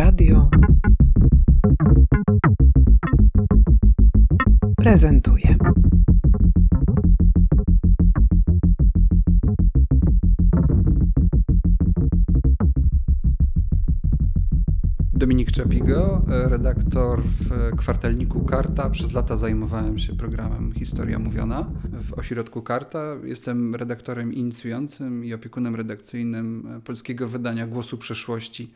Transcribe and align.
Radio 0.00 0.50
prezentuje. 4.76 5.56
Dominik 15.12 15.50
Czapigo, 15.52 16.22
redaktor 16.26 17.22
w 17.22 17.76
kwartalniku 17.76 18.44
Karta. 18.44 18.90
Przez 18.90 19.12
lata 19.12 19.36
zajmowałem 19.36 19.98
się 19.98 20.16
programem 20.16 20.72
Historia 20.72 21.18
Mówiona 21.18 21.70
w 22.04 22.18
ośrodku 22.18 22.62
Karta. 22.62 23.16
Jestem 23.24 23.74
redaktorem 23.74 24.32
inicjującym 24.32 25.24
i 25.24 25.34
opiekunem 25.34 25.76
redakcyjnym 25.76 26.80
polskiego 26.84 27.28
wydania 27.28 27.66
Głosu 27.66 27.98
Przeszłości 27.98 28.70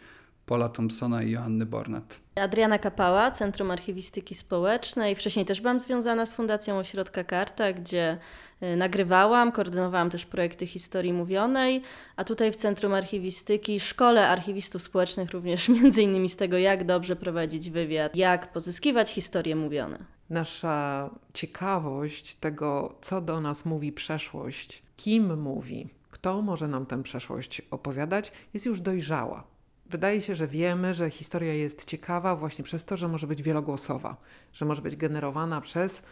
Paula 0.46 0.68
Thompsona 0.68 1.22
i 1.22 1.30
Joanny 1.30 1.66
Bornat. 1.66 2.20
Adriana 2.34 2.78
Kapała, 2.78 3.30
Centrum 3.30 3.70
Archiwistyki 3.70 4.34
Społecznej. 4.34 5.14
Wcześniej 5.14 5.44
też 5.44 5.60
byłam 5.60 5.78
związana 5.78 6.26
z 6.26 6.32
Fundacją 6.32 6.78
Ośrodka 6.78 7.24
Karta, 7.24 7.72
gdzie 7.72 8.18
y, 8.62 8.76
nagrywałam, 8.76 9.52
koordynowałam 9.52 10.10
też 10.10 10.26
projekty 10.26 10.66
historii 10.66 11.12
mówionej, 11.12 11.82
a 12.16 12.24
tutaj 12.24 12.52
w 12.52 12.56
Centrum 12.56 12.94
Archiwistyki 12.94 13.80
szkole 13.80 14.28
archiwistów 14.28 14.82
społecznych 14.82 15.30
również 15.30 15.68
między 15.82 16.02
innymi 16.02 16.28
z 16.28 16.36
tego, 16.36 16.58
jak 16.58 16.84
dobrze 16.84 17.16
prowadzić 17.16 17.70
wywiad, 17.70 18.16
jak 18.16 18.52
pozyskiwać 18.52 19.10
historie 19.10 19.56
mówione. 19.56 19.98
Nasza 20.30 21.10
ciekawość 21.34 22.34
tego, 22.34 22.94
co 23.00 23.20
do 23.20 23.40
nas 23.40 23.64
mówi 23.64 23.92
przeszłość, 23.92 24.82
kim 24.96 25.40
mówi, 25.40 25.88
kto 26.10 26.42
może 26.42 26.68
nam 26.68 26.86
tę 26.86 27.02
przeszłość 27.02 27.62
opowiadać, 27.70 28.32
jest 28.54 28.66
już 28.66 28.80
dojrzała. 28.80 29.53
Wydaje 29.94 30.22
się, 30.22 30.34
że 30.34 30.48
wiemy, 30.48 30.94
że 30.94 31.10
historia 31.10 31.54
jest 31.54 31.84
ciekawa 31.84 32.36
właśnie 32.36 32.64
przez 32.64 32.84
to, 32.84 32.96
że 32.96 33.08
może 33.08 33.26
być 33.26 33.42
wielogłosowa, 33.42 34.16
że 34.52 34.64
może 34.64 34.82
być 34.82 34.96
generowana 34.96 35.60
przez 35.60 36.02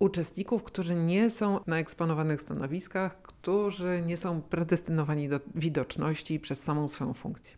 uczestników, 0.00 0.62
którzy 0.62 0.94
nie 0.94 1.30
są 1.30 1.60
na 1.66 1.78
eksponowanych 1.78 2.40
stanowiskach, 2.40 3.22
którzy 3.22 4.02
nie 4.06 4.16
są 4.16 4.42
predestynowani 4.42 5.28
do 5.28 5.40
widoczności 5.54 6.40
przez 6.40 6.62
samą 6.62 6.88
swoją 6.88 7.14
funkcję. 7.14 7.56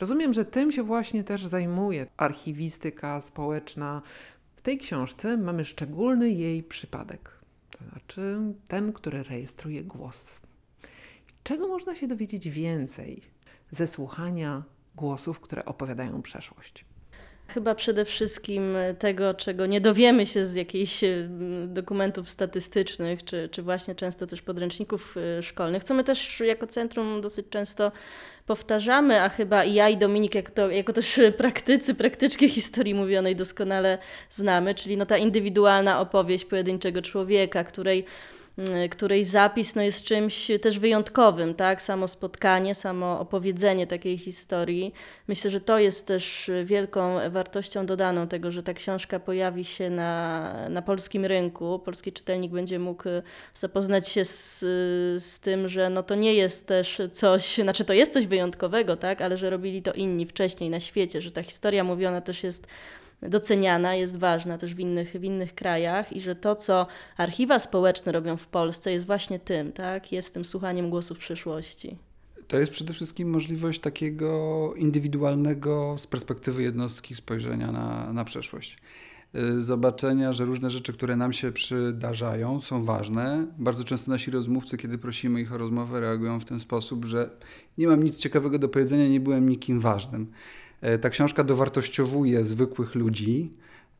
Rozumiem, 0.00 0.34
że 0.34 0.44
tym 0.44 0.72
się 0.72 0.82
właśnie 0.82 1.24
też 1.24 1.46
zajmuje 1.46 2.06
archiwistyka 2.16 3.20
społeczna. 3.20 4.02
W 4.56 4.62
tej 4.62 4.78
książce 4.78 5.36
mamy 5.36 5.64
szczególny 5.64 6.30
jej 6.30 6.62
przypadek, 6.62 7.30
to 7.70 7.78
znaczy 7.84 8.38
ten, 8.68 8.92
który 8.92 9.22
rejestruje 9.22 9.84
głos. 9.84 10.40
Czego 11.42 11.68
można 11.68 11.96
się 11.96 12.08
dowiedzieć 12.08 12.48
więcej 12.48 13.35
ze 13.70 13.86
słuchania 13.86 14.62
głosów, 14.96 15.40
które 15.40 15.64
opowiadają 15.64 16.22
przeszłość. 16.22 16.84
Chyba 17.48 17.74
przede 17.74 18.04
wszystkim 18.04 18.76
tego, 18.98 19.34
czego 19.34 19.66
nie 19.66 19.80
dowiemy 19.80 20.26
się 20.26 20.46
z 20.46 20.54
jakichś 20.54 21.04
e, 21.04 21.28
dokumentów 21.66 22.30
statystycznych, 22.30 23.24
czy, 23.24 23.48
czy 23.52 23.62
właśnie 23.62 23.94
często 23.94 24.26
też 24.26 24.42
podręczników 24.42 25.14
e, 25.16 25.42
szkolnych, 25.42 25.84
co 25.84 25.94
my 25.94 26.04
też 26.04 26.40
jako 26.40 26.66
centrum 26.66 27.20
dosyć 27.20 27.46
często 27.50 27.92
powtarzamy, 28.46 29.22
a 29.22 29.28
chyba 29.28 29.64
i 29.64 29.74
ja 29.74 29.88
i 29.88 29.96
Dominik 29.96 30.34
jako, 30.34 30.52
to, 30.52 30.70
jako 30.70 30.92
też 30.92 31.20
praktycy, 31.38 31.94
praktyczki 31.94 32.48
historii 32.48 32.94
mówionej 32.94 33.36
doskonale 33.36 33.98
znamy, 34.30 34.74
czyli 34.74 34.96
no 34.96 35.06
ta 35.06 35.16
indywidualna 35.16 36.00
opowieść 36.00 36.44
pojedynczego 36.44 37.02
człowieka, 37.02 37.64
której 37.64 38.04
której 38.90 39.24
zapis 39.24 39.74
no, 39.74 39.82
jest 39.82 40.04
czymś 40.04 40.50
też 40.62 40.78
wyjątkowym, 40.78 41.54
tak? 41.54 41.82
Samo 41.82 42.08
spotkanie, 42.08 42.74
samo 42.74 43.20
opowiedzenie 43.20 43.86
takiej 43.86 44.18
historii. 44.18 44.92
Myślę, 45.28 45.50
że 45.50 45.60
to 45.60 45.78
jest 45.78 46.06
też 46.06 46.50
wielką 46.64 47.30
wartością 47.30 47.86
dodaną 47.86 48.28
tego, 48.28 48.52
że 48.52 48.62
ta 48.62 48.74
książka 48.74 49.20
pojawi 49.20 49.64
się 49.64 49.90
na, 49.90 50.68
na 50.68 50.82
polskim 50.82 51.24
rynku. 51.24 51.78
Polski 51.78 52.12
czytelnik 52.12 52.52
będzie 52.52 52.78
mógł 52.78 53.04
zapoznać 53.54 54.08
się 54.08 54.24
z, 54.24 54.58
z 55.24 55.40
tym, 55.40 55.68
że 55.68 55.90
no 55.90 56.02
to 56.02 56.14
nie 56.14 56.34
jest 56.34 56.66
też 56.66 57.00
coś, 57.12 57.56
znaczy 57.56 57.84
to 57.84 57.92
jest 57.92 58.12
coś 58.12 58.26
wyjątkowego, 58.26 58.96
tak? 58.96 59.20
Ale 59.20 59.36
że 59.36 59.50
robili 59.50 59.82
to 59.82 59.92
inni 59.92 60.26
wcześniej 60.26 60.70
na 60.70 60.80
świecie, 60.80 61.20
że 61.20 61.30
ta 61.30 61.42
historia 61.42 61.84
mówiona 61.84 62.20
też 62.20 62.42
jest 62.42 62.66
doceniana, 63.28 63.94
jest 63.94 64.16
ważna 64.16 64.58
też 64.58 64.74
w 64.74 64.80
innych, 64.80 65.12
w 65.12 65.24
innych 65.24 65.54
krajach 65.54 66.12
i 66.12 66.20
że 66.20 66.34
to, 66.34 66.54
co 66.54 66.86
archiwa 67.16 67.58
społeczne 67.58 68.12
robią 68.12 68.36
w 68.36 68.46
Polsce, 68.46 68.92
jest 68.92 69.06
właśnie 69.06 69.38
tym, 69.38 69.72
tak? 69.72 70.12
Jest 70.12 70.34
tym 70.34 70.44
słuchaniem 70.44 70.90
głosów 70.90 71.18
przyszłości. 71.18 71.96
To 72.48 72.58
jest 72.58 72.72
przede 72.72 72.92
wszystkim 72.92 73.30
możliwość 73.30 73.80
takiego 73.80 74.74
indywidualnego 74.76 75.96
z 75.98 76.06
perspektywy 76.06 76.62
jednostki 76.62 77.14
spojrzenia 77.14 77.72
na, 77.72 78.12
na 78.12 78.24
przeszłość. 78.24 78.78
Y, 79.34 79.62
zobaczenia, 79.62 80.32
że 80.32 80.44
różne 80.44 80.70
rzeczy, 80.70 80.92
które 80.92 81.16
nam 81.16 81.32
się 81.32 81.52
przydarzają, 81.52 82.60
są 82.60 82.84
ważne. 82.84 83.46
Bardzo 83.58 83.84
często 83.84 84.10
nasi 84.10 84.30
rozmówcy, 84.30 84.76
kiedy 84.76 84.98
prosimy 84.98 85.40
ich 85.40 85.52
o 85.52 85.58
rozmowę, 85.58 86.00
reagują 86.00 86.40
w 86.40 86.44
ten 86.44 86.60
sposób, 86.60 87.04
że 87.04 87.30
nie 87.78 87.86
mam 87.86 88.02
nic 88.02 88.16
ciekawego 88.16 88.58
do 88.58 88.68
powiedzenia, 88.68 89.08
nie 89.08 89.20
byłem 89.20 89.48
nikim 89.48 89.80
ważnym. 89.80 90.30
E, 90.80 90.98
ta 90.98 91.10
książka 91.10 91.44
dowartościowuje 91.44 92.44
zwykłych 92.44 92.94
ludzi, 92.94 93.50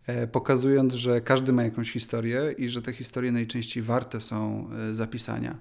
e, 0.07 0.27
pokazując, 0.27 0.95
że 0.95 1.21
każdy 1.21 1.53
ma 1.53 1.63
jakąś 1.63 1.93
historię 1.93 2.55
i 2.59 2.69
że 2.69 2.83
te 2.83 2.93
historie 2.93 3.33
najczęściej 3.33 3.83
warte 3.83 4.21
są 4.21 4.69
e, 4.91 4.95
zapisania. 4.95 5.57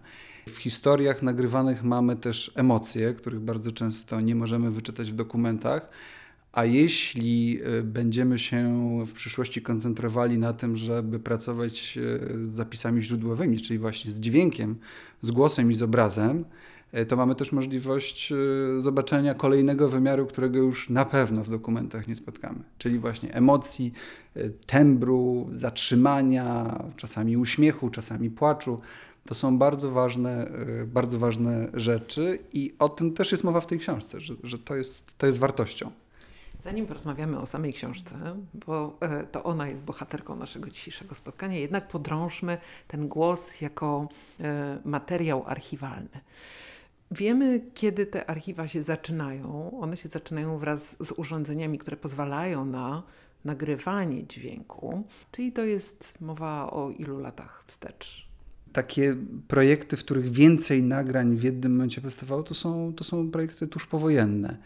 W 0.50 0.58
historiach 0.58 1.24
nagrywanych 1.24 1.84
mamy 1.84 2.16
też 2.16 2.52
emocje, 2.56 3.14
których 3.14 3.40
bardzo 3.40 3.72
często 3.72 4.22
nie 4.22 4.36
możemy 4.36 4.72
wyczytać 4.72 5.12
w 5.12 5.16
dokumentach. 5.16 5.90
A 6.52 6.66
jeśli 6.66 7.60
będziemy 7.84 8.40
się 8.40 8.90
w 9.08 9.14
przyszłości 9.14 9.62
koncentrowali 9.62 10.38
na 10.38 10.54
tym, 10.54 10.76
żeby 10.76 11.20
pracować 11.20 12.00
z 12.42 12.48
zapisami 12.48 13.02
źródłowymi, 13.02 13.62
czyli 13.62 13.80
właśnie 13.80 14.12
z 14.12 14.20
dźwiękiem, 14.20 14.76
z 15.22 15.32
głosem 15.32 15.72
i 15.72 15.74
z 15.74 15.82
obrazem, 15.82 16.46
to 17.06 17.16
mamy 17.16 17.36
też 17.36 17.52
możliwość 17.52 18.32
e, 18.32 18.36
zobaczenia 18.82 19.34
kolejnego 19.34 19.90
wymiaru, 19.90 20.26
którego 20.26 20.58
już 20.58 20.90
na 20.90 21.06
pewno 21.06 21.44
w 21.44 21.50
dokumentach 21.50 22.08
nie 22.08 22.16
spotkamy, 22.16 22.60
czyli 22.78 23.00
właśnie 23.00 23.34
emocji, 23.34 23.94
e, 24.36 24.50
tembru, 24.50 25.50
zatrzymania, 25.52 26.80
czasami 26.96 27.38
uśmiechu, 27.38 27.90
czasami 27.90 28.30
płaczu. 28.30 28.80
To 29.26 29.36
są 29.36 29.58
bardzo 29.58 29.92
ważne, 29.92 30.52
bardzo 30.88 31.20
ważne 31.20 31.68
rzeczy 31.74 32.40
i 32.54 32.74
o 32.80 32.90
tym 32.90 33.14
też 33.14 33.32
jest 33.32 33.44
mowa 33.44 33.62
w 33.62 33.68
tej 33.68 33.80
książce, 33.80 34.22
że, 34.22 34.34
że 34.44 34.60
to, 34.60 34.76
jest, 34.76 35.18
to 35.18 35.26
jest 35.28 35.40
wartością. 35.40 35.92
Zanim 36.64 36.86
porozmawiamy 36.86 37.40
o 37.40 37.46
samej 37.46 37.74
książce, 37.74 38.16
bo 38.54 39.00
to 39.32 39.44
ona 39.44 39.68
jest 39.68 39.84
bohaterką 39.84 40.36
naszego 40.36 40.70
dzisiejszego 40.70 41.16
spotkania, 41.16 41.58
jednak 41.58 41.88
podrążmy 41.88 42.58
ten 42.88 43.08
głos 43.08 43.62
jako 43.62 44.08
materiał 44.86 45.44
archiwalny. 45.48 46.22
Wiemy, 47.12 47.62
kiedy 47.74 48.06
te 48.06 48.30
archiwa 48.30 48.68
się 48.68 48.84
zaczynają. 48.84 49.80
One 49.80 49.98
się 49.98 50.10
zaczynają 50.10 50.58
wraz 50.58 50.96
z 51.08 51.12
urządzeniami, 51.12 51.78
które 51.78 51.98
pozwalają 51.98 52.66
na 52.66 53.04
nagrywanie 53.46 54.28
dźwięku, 54.28 55.04
czyli 55.32 55.52
to 55.52 55.64
jest 55.64 56.22
mowa 56.22 56.72
o 56.72 56.90
ilu 56.90 57.20
latach 57.20 57.64
wstecz. 57.68 58.28
Takie 58.76 59.16
projekty, 59.48 59.98
w 59.98 60.00
których 60.00 60.30
więcej 60.30 60.84
nagrań 60.84 61.36
w 61.36 61.44
jednym 61.44 61.72
momencie 61.72 62.02
powstawało, 62.02 62.44
to 62.44 62.54
są, 62.54 62.94
to 62.94 63.04
są 63.04 63.32
projekty 63.32 63.68
tuż 63.68 63.88
powojenne. 63.88 64.58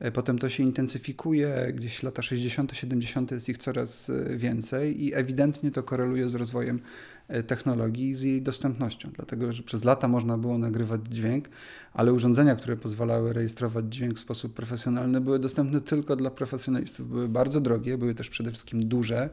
E, 0.00 0.10
potem 0.12 0.38
to 0.38 0.48
się 0.48 0.62
intensyfikuje, 0.62 1.72
gdzieś 1.74 2.02
lata 2.02 2.22
60., 2.22 2.76
70. 2.76 3.30
jest 3.30 3.48
ich 3.48 3.58
coraz 3.58 4.10
e, 4.10 4.36
więcej 4.36 5.04
i 5.04 5.14
ewidentnie 5.14 5.70
to 5.70 5.82
koreluje 5.82 6.28
z 6.28 6.34
rozwojem 6.34 6.80
e, 7.28 7.42
technologii 7.42 8.10
i 8.10 8.14
z 8.14 8.22
jej 8.22 8.42
dostępnością, 8.42 9.10
dlatego 9.16 9.52
że 9.52 9.62
przez 9.62 9.84
lata 9.84 10.08
można 10.08 10.38
było 10.38 10.58
nagrywać 10.58 11.00
dźwięk, 11.10 11.48
ale 11.92 12.12
urządzenia, 12.12 12.56
które 12.56 12.76
pozwalały 12.76 13.32
rejestrować 13.32 13.84
dźwięk 13.94 14.16
w 14.16 14.20
sposób 14.20 14.54
profesjonalny, 14.54 15.20
były 15.20 15.38
dostępne 15.38 15.80
tylko 15.80 16.16
dla 16.16 16.30
profesjonalistów. 16.30 17.08
Były 17.08 17.28
bardzo 17.28 17.60
drogie, 17.60 17.98
były 17.98 18.14
też 18.14 18.30
przede 18.30 18.50
wszystkim 18.50 18.88
duże 18.88 19.30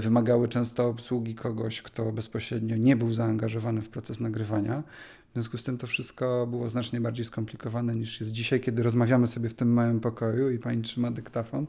wymagały 0.00 0.48
często 0.48 0.88
obsługi 0.88 1.34
kogoś, 1.34 1.82
kto 1.82 2.12
bezpośrednio 2.12 2.76
nie 2.76 2.96
był 2.96 3.12
zaangażowany 3.12 3.82
w 3.82 3.88
proces 3.88 4.20
nagrywania. 4.20 4.82
W 5.30 5.34
związku 5.34 5.58
z 5.58 5.62
tym 5.62 5.78
to 5.78 5.86
wszystko 5.86 6.46
było 6.46 6.68
znacznie 6.68 7.00
bardziej 7.00 7.24
skomplikowane 7.24 7.94
niż 7.94 8.20
jest 8.20 8.32
dzisiaj, 8.32 8.60
kiedy 8.60 8.82
rozmawiamy 8.82 9.26
sobie 9.26 9.48
w 9.48 9.54
tym 9.54 9.72
małym 9.72 10.00
pokoju 10.00 10.50
i 10.50 10.58
pani 10.58 10.82
trzyma 10.82 11.10
dyktafon 11.10 11.66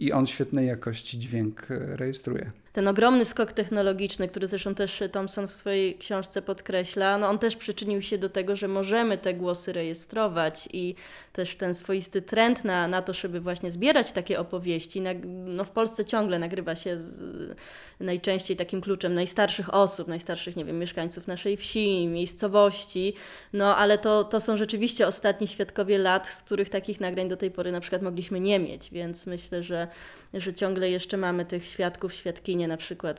i 0.00 0.12
on 0.12 0.26
świetnej 0.26 0.66
jakości 0.66 1.18
dźwięk 1.18 1.70
e, 1.70 1.96
rejestruje. 1.96 2.50
Ten 2.72 2.88
ogromny 2.88 3.24
skok 3.24 3.52
technologiczny, 3.52 4.28
który 4.28 4.46
zresztą 4.46 4.74
też 4.74 5.02
Thompson 5.12 5.48
w 5.48 5.52
swojej 5.52 5.98
książce 5.98 6.42
podkreśla, 6.42 7.18
no 7.18 7.28
on 7.28 7.38
też 7.38 7.56
przyczynił 7.56 8.02
się 8.02 8.18
do 8.18 8.28
tego, 8.28 8.56
że 8.56 8.68
możemy 8.68 9.18
te 9.18 9.34
głosy 9.34 9.72
rejestrować 9.72 10.68
i 10.72 10.94
też 11.32 11.56
ten 11.56 11.74
swoisty 11.74 12.22
trend 12.22 12.64
na, 12.64 12.88
na 12.88 13.02
to, 13.02 13.12
żeby 13.12 13.40
właśnie 13.40 13.70
zbierać 13.70 14.12
takie 14.12 14.40
opowieści. 14.40 15.02
No 15.46 15.64
w 15.64 15.70
Polsce 15.70 16.04
ciągle 16.04 16.38
nagrywa 16.38 16.76
się 16.76 16.98
z, 16.98 17.24
najczęściej 18.00 18.56
takim 18.56 18.80
kluczem 18.80 19.14
najstarszych 19.14 19.74
osób, 19.74 20.08
najstarszych, 20.08 20.56
nie 20.56 20.64
wiem, 20.64 20.78
mieszkańców 20.78 21.26
naszej 21.26 21.56
wsi, 21.56 22.06
miejscowości, 22.06 23.14
no 23.52 23.76
ale 23.76 23.98
to, 23.98 24.24
to 24.24 24.40
są 24.40 24.56
rzeczywiście 24.56 25.06
ostatni 25.06 25.48
świadkowie 25.48 25.98
lat, 25.98 26.28
z 26.28 26.42
których 26.42 26.68
takich 26.68 27.00
nagrań 27.00 27.28
do 27.28 27.36
tej 27.36 27.50
pory 27.50 27.72
na 27.72 27.80
przykład 27.80 28.02
mogliśmy 28.02 28.40
nie 28.40 28.58
mieć, 28.58 28.90
więc 28.90 29.26
myślę, 29.26 29.62
że, 29.62 29.88
że 30.34 30.52
ciągle 30.52 30.90
jeszcze 30.90 31.16
mamy 31.16 31.44
tych 31.44 31.66
świadków, 31.66 32.14
świadkinie 32.14 32.68
na 32.68 32.76
przykład 32.76 33.18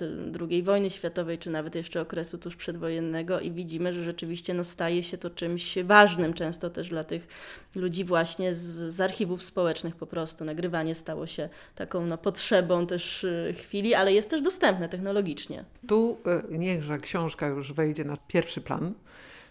II 0.49 0.63
wojny 0.63 0.89
światowej, 0.89 1.37
czy 1.37 1.49
nawet 1.49 1.75
jeszcze 1.75 2.01
okresu 2.01 2.37
tuż 2.37 2.55
przedwojennego 2.55 3.39
i 3.39 3.51
widzimy, 3.51 3.93
że 3.93 4.03
rzeczywiście 4.03 4.53
no, 4.53 4.63
staje 4.63 5.03
się 5.03 5.17
to 5.17 5.29
czymś 5.29 5.77
ważnym 5.83 6.33
często 6.33 6.69
też 6.69 6.89
dla 6.89 7.03
tych 7.03 7.27
ludzi 7.75 8.03
właśnie 8.03 8.55
z, 8.55 8.93
z 8.93 9.01
archiwów 9.01 9.43
społecznych 9.43 9.95
po 9.95 10.07
prostu. 10.07 10.45
Nagrywanie 10.45 10.95
stało 10.95 11.27
się 11.27 11.49
taką 11.75 12.05
no, 12.05 12.17
potrzebą 12.17 12.87
też 12.87 13.23
y, 13.23 13.55
chwili, 13.57 13.93
ale 13.93 14.13
jest 14.13 14.29
też 14.29 14.41
dostępne 14.41 14.89
technologicznie. 14.89 15.65
Tu 15.87 16.17
y, 16.51 16.57
niechże 16.57 16.97
książka 16.97 17.47
już 17.47 17.73
wejdzie 17.73 18.05
na 18.05 18.17
pierwszy 18.27 18.61
plan, 18.61 18.93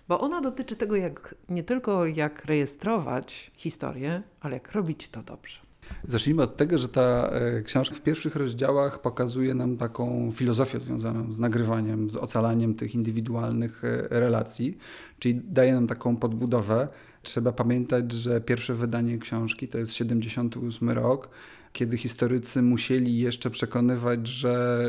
bo 0.08 0.20
ona 0.20 0.40
dotyczy 0.40 0.76
tego, 0.76 0.96
jak 0.96 1.34
nie 1.48 1.64
tylko 1.64 2.06
jak 2.06 2.44
rejestrować 2.44 3.50
historię, 3.56 4.22
ale 4.40 4.54
jak 4.54 4.72
robić 4.72 5.08
to 5.08 5.22
dobrze. 5.22 5.69
Zacznijmy 6.04 6.42
od 6.42 6.56
tego, 6.56 6.78
że 6.78 6.88
ta 6.88 7.28
e, 7.28 7.62
książka 7.62 7.94
w 7.94 8.00
pierwszych 8.00 8.36
rozdziałach 8.36 9.00
pokazuje 9.00 9.54
nam 9.54 9.76
taką 9.76 10.32
filozofię 10.32 10.80
związaną 10.80 11.32
z 11.32 11.38
nagrywaniem, 11.38 12.10
z 12.10 12.16
ocalaniem 12.16 12.74
tych 12.74 12.94
indywidualnych 12.94 13.84
e, 13.84 14.20
relacji, 14.20 14.78
czyli 15.18 15.40
daje 15.44 15.74
nam 15.74 15.86
taką 15.86 16.16
podbudowę. 16.16 16.88
Trzeba 17.22 17.52
pamiętać, 17.52 18.12
że 18.12 18.40
pierwsze 18.40 18.74
wydanie 18.74 19.18
książki 19.18 19.68
to 19.68 19.78
jest 19.78 19.92
78 19.92 20.90
rok, 20.90 21.28
kiedy 21.72 21.96
historycy 21.96 22.62
musieli 22.62 23.18
jeszcze 23.18 23.50
przekonywać, 23.50 24.26
że 24.28 24.84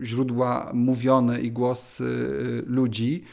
e, 0.00 0.06
źródła 0.06 0.70
mówione 0.74 1.40
i 1.40 1.52
głosy 1.52 2.04
ludzi 2.66 3.24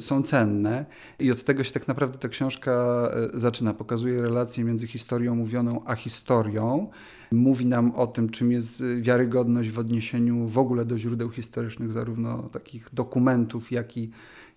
są 0.00 0.22
cenne 0.22 0.86
i 1.18 1.30
od 1.30 1.44
tego 1.44 1.64
się 1.64 1.72
tak 1.72 1.88
naprawdę 1.88 2.18
ta 2.18 2.28
książka 2.28 3.08
y, 3.34 3.40
zaczyna. 3.40 3.74
Pokazuje 3.74 4.22
relację 4.22 4.64
między 4.64 4.86
historią 4.86 5.34
mówioną 5.34 5.82
a 5.84 5.94
historią. 5.94 6.90
Mówi 7.32 7.66
nam 7.66 7.94
o 7.94 8.06
tym, 8.06 8.30
czym 8.30 8.52
jest 8.52 8.84
wiarygodność 9.00 9.70
w 9.70 9.78
odniesieniu 9.78 10.46
w 10.46 10.58
ogóle 10.58 10.84
do 10.84 10.98
źródeł 10.98 11.30
historycznych, 11.30 11.92
zarówno 11.92 12.42
takich 12.42 12.88
dokumentów, 12.92 13.72
jak 13.72 13.96
i, 13.96 14.10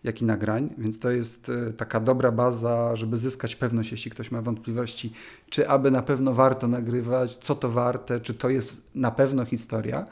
jak 0.04 0.22
i 0.22 0.26
nagrań. 0.26 0.70
Więc 0.78 1.00
to 1.00 1.12
jest 1.12 1.50
y, 1.50 1.74
taka 1.74 2.00
dobra 2.00 2.32
baza, 2.32 2.96
żeby 2.96 3.18
zyskać 3.18 3.56
pewność, 3.56 3.92
jeśli 3.92 4.12
ktoś 4.12 4.32
ma 4.32 4.42
wątpliwości, 4.42 5.14
czy 5.50 5.70
aby 5.70 5.92
na 5.92 6.02
pewno 6.02 6.34
warto 6.34 6.68
nagrywać, 6.68 7.38
co 7.38 7.56
to 7.56 7.70
warte, 7.70 8.20
czy 8.20 8.34
to 8.34 8.50
jest 8.50 8.96
na 8.96 9.12
pewno 9.12 9.46
historia. 9.46 10.06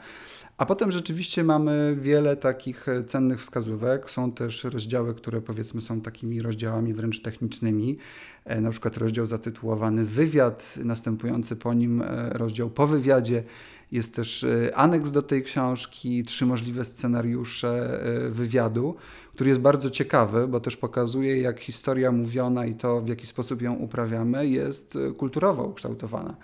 A 0.56 0.66
potem 0.66 0.92
rzeczywiście 0.92 1.44
mamy 1.44 1.96
wiele 2.00 2.36
takich 2.36 2.88
e, 2.88 3.04
cennych 3.04 3.40
wskazówek. 3.40 4.10
Są 4.10 4.32
też 4.32 4.64
rozdziały, 4.64 5.14
które 5.14 5.40
powiedzmy 5.40 5.80
są 5.80 6.00
takimi 6.00 6.42
rozdziałami 6.42 6.94
wręcz 6.94 7.22
technicznymi. 7.22 7.98
E, 8.44 8.60
na 8.60 8.70
przykład 8.70 8.96
rozdział 8.96 9.26
zatytułowany 9.26 10.04
Wywiad, 10.04 10.78
następujący 10.84 11.56
po 11.56 11.74
nim 11.74 12.02
e, 12.02 12.30
rozdział 12.30 12.70
po 12.70 12.86
wywiadzie. 12.86 13.44
Jest 13.92 14.14
też 14.14 14.46
aneks 14.74 15.10
do 15.10 15.22
tej 15.22 15.42
książki, 15.42 16.22
trzy 16.24 16.46
możliwe 16.46 16.84
scenariusze 16.84 18.00
wywiadu, 18.30 18.94
który 19.34 19.48
jest 19.48 19.60
bardzo 19.60 19.90
ciekawy, 19.90 20.48
bo 20.48 20.60
też 20.60 20.76
pokazuje, 20.76 21.40
jak 21.40 21.60
historia 21.60 22.12
mówiona 22.12 22.66
i 22.66 22.74
to, 22.74 23.00
w 23.00 23.08
jaki 23.08 23.26
sposób 23.26 23.62
ją 23.62 23.74
uprawiamy, 23.74 24.48
jest 24.48 24.98
kulturowo 25.16 25.64
ukształtowana. 25.64 26.36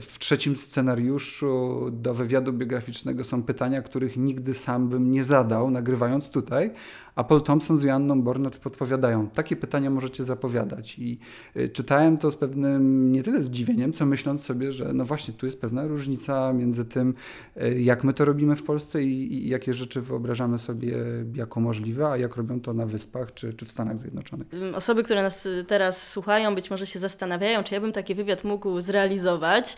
W 0.00 0.18
trzecim 0.18 0.56
scenariuszu 0.56 1.80
do 1.92 2.14
wywiadu 2.14 2.52
biograficznego 2.52 3.24
są 3.24 3.42
pytania, 3.42 3.82
których 3.82 4.16
nigdy 4.16 4.54
sam 4.54 4.88
bym 4.88 5.10
nie 5.10 5.24
zadał, 5.24 5.70
nagrywając 5.70 6.28
tutaj, 6.28 6.70
a 7.14 7.24
Paul 7.24 7.42
Thompson 7.42 7.78
z 7.78 7.82
Joanną 7.82 8.22
Bornert 8.22 8.58
podpowiadają, 8.58 9.28
takie 9.28 9.56
pytania 9.56 9.90
możecie 9.90 10.24
zapowiadać. 10.24 10.98
I 10.98 11.18
y, 11.56 11.68
czytałem 11.68 12.18
to 12.18 12.30
z 12.30 12.36
pewnym 12.36 13.12
nie 13.12 13.22
tyle 13.22 13.42
zdziwieniem, 13.42 13.92
co 13.92 14.06
myśląc 14.06 14.44
sobie, 14.44 14.72
że 14.72 14.92
no 14.92 15.04
właśnie 15.04 15.34
tu 15.34 15.46
jest 15.46 15.60
pewna 15.60 15.86
różnica 15.86 16.52
między 16.52 16.84
tym, 16.84 17.14
y, 17.62 17.80
jak 17.80 18.04
my 18.04 18.12
to 18.12 18.24
robimy 18.24 18.56
w 18.56 18.62
Polsce 18.62 19.02
i, 19.02 19.34
i 19.34 19.48
jakie 19.48 19.74
rzeczy 19.74 20.00
wyobrażamy 20.00 20.58
sobie 20.58 20.96
jako 21.34 21.60
możliwe, 21.60 22.08
a 22.08 22.16
jak 22.16 22.36
robią 22.36 22.60
to 22.60 22.74
na 22.74 22.86
Wyspach 22.86 23.34
czy, 23.34 23.54
czy 23.54 23.64
w 23.64 23.70
Stanach 23.70 23.98
Zjednoczonych. 23.98 24.46
Osoby, 24.74 25.02
które 25.02 25.22
nas 25.22 25.48
teraz 25.66 26.10
słuchają, 26.10 26.54
być 26.54 26.70
może 26.70 26.86
się 26.86 26.98
zastanawiają, 26.98 27.62
czy 27.62 27.74
ja 27.74 27.80
bym 27.80 27.92
taki 27.92 28.14
wywiad 28.14 28.44
mógł 28.44 28.80
zrealizować. 28.80 29.76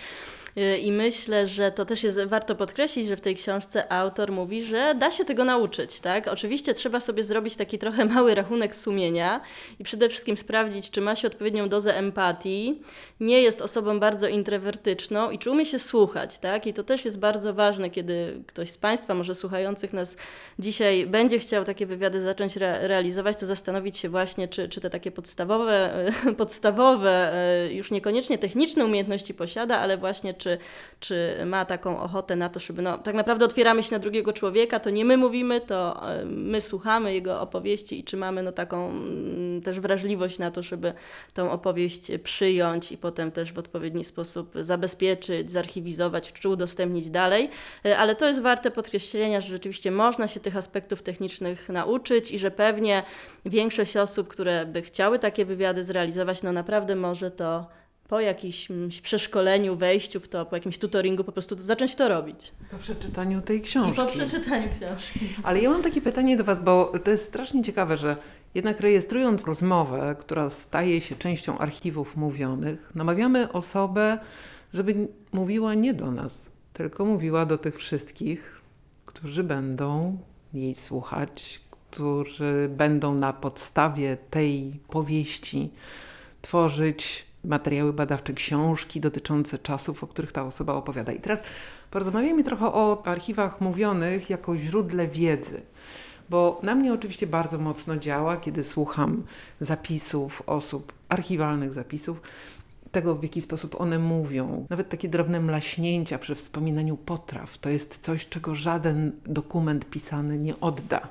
I 0.83 0.93
myślę, 0.93 1.47
że 1.47 1.73
to 1.73 1.85
też 1.85 2.03
jest 2.03 2.25
warto 2.25 2.55
podkreślić, 2.55 3.07
że 3.07 3.17
w 3.17 3.21
tej 3.21 3.35
książce 3.35 3.93
autor 3.93 4.33
mówi, 4.33 4.65
że 4.65 4.95
da 4.95 5.11
się 5.11 5.25
tego 5.25 5.45
nauczyć. 5.45 6.01
Tak? 6.01 6.29
Oczywiście 6.29 6.75
trzeba 6.75 7.01
sobie 7.01 7.25
zrobić 7.25 7.57
taki 7.57 7.79
trochę 7.79 8.05
mały 8.15 8.35
rachunek 8.35 8.77
sumienia 8.77 9.41
i 9.79 9.85
przede 9.85 10.09
wszystkim 10.09 10.37
sprawdzić, 10.37 10.91
czy 10.91 11.01
ma 11.01 11.17
się 11.17 11.29
odpowiednią 11.29 11.69
dozę 11.69 11.97
empatii, 11.97 12.83
nie 13.21 13.43
jest 13.43 13.63
osobą 13.63 14.01
bardzo 14.01 14.29
introwertyczną 14.29 15.31
i 15.31 15.39
czy 15.39 15.51
umie 15.51 15.67
się 15.67 15.79
słuchać. 15.79 16.39
Tak? 16.39 16.67
I 16.67 16.75
to 16.75 16.85
też 16.85 17.05
jest 17.05 17.19
bardzo 17.19 17.55
ważne, 17.55 17.91
kiedy 17.91 18.43
ktoś 18.47 18.71
z 18.71 18.79
Państwa, 18.79 19.15
może 19.15 19.35
słuchających 19.35 19.93
nas 19.93 20.17
dzisiaj, 20.59 21.07
będzie 21.07 21.39
chciał 21.39 21.65
takie 21.65 21.87
wywiady 21.87 22.21
zacząć 22.21 22.57
re 22.57 22.89
realizować, 22.89 23.41
to 23.41 23.47
zastanowić 23.47 23.97
się 23.97 24.09
właśnie, 24.09 24.49
czy, 24.49 24.69
czy 24.69 24.81
te 24.81 24.91
takie 24.91 25.11
podstawowe, 25.11 26.07
podstawowe, 26.37 27.33
e, 27.35 27.73
już 27.75 27.91
niekoniecznie 27.91 28.39
techniczne 28.39 28.85
umiejętności 28.85 29.35
posiada, 29.35 29.79
ale 29.79 29.97
właśnie 29.97 30.35
czy, 30.45 30.59
czy 31.01 31.37
ma 31.47 31.65
taką 31.65 32.01
ochotę 32.01 32.37
na 32.37 32.49
to, 32.49 32.61
żeby 32.61 32.83
no, 32.83 32.99
tak 32.99 33.15
naprawdę 33.15 33.45
otwieramy 33.45 33.83
się 33.83 33.93
na 33.93 33.99
drugiego 33.99 34.33
człowieka, 34.33 34.81
to 34.81 34.91
nie 34.91 35.05
my 35.05 35.17
mówimy, 35.17 35.61
to 35.61 36.11
e, 36.11 36.25
my 36.25 36.61
słuchamy 36.61 37.15
jego 37.15 37.41
opowieści 37.41 38.01
i 38.01 38.05
czy 38.05 38.17
mamy 38.17 38.43
no, 38.43 38.53
taką 38.53 38.91
mm, 38.91 39.63
też 39.63 39.81
wrażliwość 39.81 40.39
na 40.39 40.51
to, 40.51 40.63
żeby 40.63 40.93
tą 41.35 41.51
opowieść 41.51 42.07
przyjąć 42.25 42.93
i 42.93 42.99
potem 42.99 43.33
też 43.33 43.53
w 43.53 43.59
odpowiedni 43.59 44.05
sposób 44.05 44.53
zabezpieczyć, 44.61 45.51
zarchiwizować 45.51 46.33
czy 46.33 46.49
udostępnić 46.49 47.11
dalej. 47.11 47.51
E, 47.85 47.99
ale 47.99 48.17
to 48.17 48.29
jest 48.29 48.41
warte 48.41 48.71
podkreślenia, 48.71 49.41
że 49.41 49.49
rzeczywiście 49.49 49.91
można 49.91 50.29
się 50.29 50.41
tych 50.41 50.57
aspektów 50.57 51.03
technicznych 51.03 51.69
nauczyć 51.69 52.31
i 52.31 52.39
że 52.39 52.51
pewnie 52.51 53.03
większość 53.45 53.97
osób, 53.97 54.29
które 54.29 54.67
by 54.67 54.83
chciały 54.83 55.19
takie 55.19 55.45
wywiady 55.45 55.85
zrealizować, 55.85 56.43
no 56.43 56.53
naprawdę 56.53 56.97
może 56.97 57.31
to 57.31 57.67
po 58.09 58.21
jakimś 58.21 58.69
przeszkoleniu, 59.03 59.77
wejściu 59.77 60.21
w 60.21 60.29
to, 60.29 60.47
po 60.47 60.57
jakimś 60.57 60.79
tutoringu 60.79 61.25
po 61.25 61.33
prostu 61.33 61.57
zacząć 61.59 61.95
to 61.95 62.09
robić. 62.09 62.53
Po 62.71 62.79
przeczytaniu 62.79 63.43
tej 63.43 63.61
książki. 63.61 64.03
I 64.03 64.05
po 64.05 64.11
przeczytaniu 64.11 64.69
książki. 64.81 65.21
Ale 65.43 65.61
ja 65.61 65.71
mam 65.71 65.83
takie 65.83 66.01
pytanie 66.01 66.37
do 66.37 66.45
Was, 66.45 66.65
bo 66.65 66.93
to 67.05 67.11
jest 67.11 67.25
strasznie 67.25 67.63
ciekawe, 67.63 67.97
że 67.97 68.17
jednak 68.55 68.81
rejestrując 68.81 69.45
rozmowę, 69.45 70.17
która 70.19 70.51
staje 70.51 71.01
się 71.01 71.15
częścią 71.15 71.59
archiwów 71.59 72.17
mówionych, 72.17 72.93
namawiamy 72.95 73.53
osobę, 73.53 74.19
żeby 74.75 75.09
mówiła 75.33 75.75
nie 75.75 75.95
do 75.95 76.11
nas, 76.11 76.51
tylko 76.73 77.05
mówiła 77.05 77.47
do 77.47 77.59
tych 77.59 77.77
wszystkich, 77.77 78.61
którzy 79.07 79.45
będą 79.45 80.19
jej 80.55 80.75
słuchać, 80.75 81.61
którzy 81.91 82.69
będą 82.77 83.15
na 83.15 83.33
podstawie 83.33 84.17
tej 84.31 84.81
powieści 84.89 85.71
tworzyć 86.43 87.27
materiały 87.45 87.93
badawcze, 87.93 88.33
książki 88.33 89.01
dotyczące 89.01 89.59
czasów, 89.59 90.05
o 90.05 90.07
których 90.07 90.33
ta 90.33 90.45
osoba 90.45 90.75
opowiada. 90.75 91.13
I 91.13 91.21
teraz 91.21 91.43
porozmawiajmy 91.91 92.45
trochę 92.45 92.67
o 92.67 93.03
archiwach 93.07 93.61
mówionych 93.61 94.31
jako 94.31 94.57
źródle 94.57 95.09
wiedzy. 95.09 95.63
Bo 96.31 96.61
na 96.63 96.75
mnie 96.75 96.93
oczywiście 96.93 97.27
bardzo 97.27 97.59
mocno 97.59 97.97
działa, 97.97 98.37
kiedy 98.37 98.65
słucham 98.65 99.23
zapisów 99.61 100.43
osób, 100.47 100.93
archiwalnych 101.09 101.73
zapisów, 101.73 102.21
tego, 102.95 103.15
w 103.15 103.23
jaki 103.23 103.41
sposób 103.41 103.81
one 103.81 103.99
mówią. 103.99 104.67
Nawet 104.71 104.89
takie 104.89 105.09
drobne 105.09 105.41
mlaśnięcia 105.41 106.19
przy 106.19 106.35
wspominaniu 106.35 106.97
potraw 106.97 107.59
to 107.59 107.69
jest 107.69 107.99
coś, 107.99 108.29
czego 108.29 108.55
żaden 108.55 109.13
dokument 109.27 109.91
pisany 109.91 110.39
nie 110.39 110.61
odda. 110.61 111.09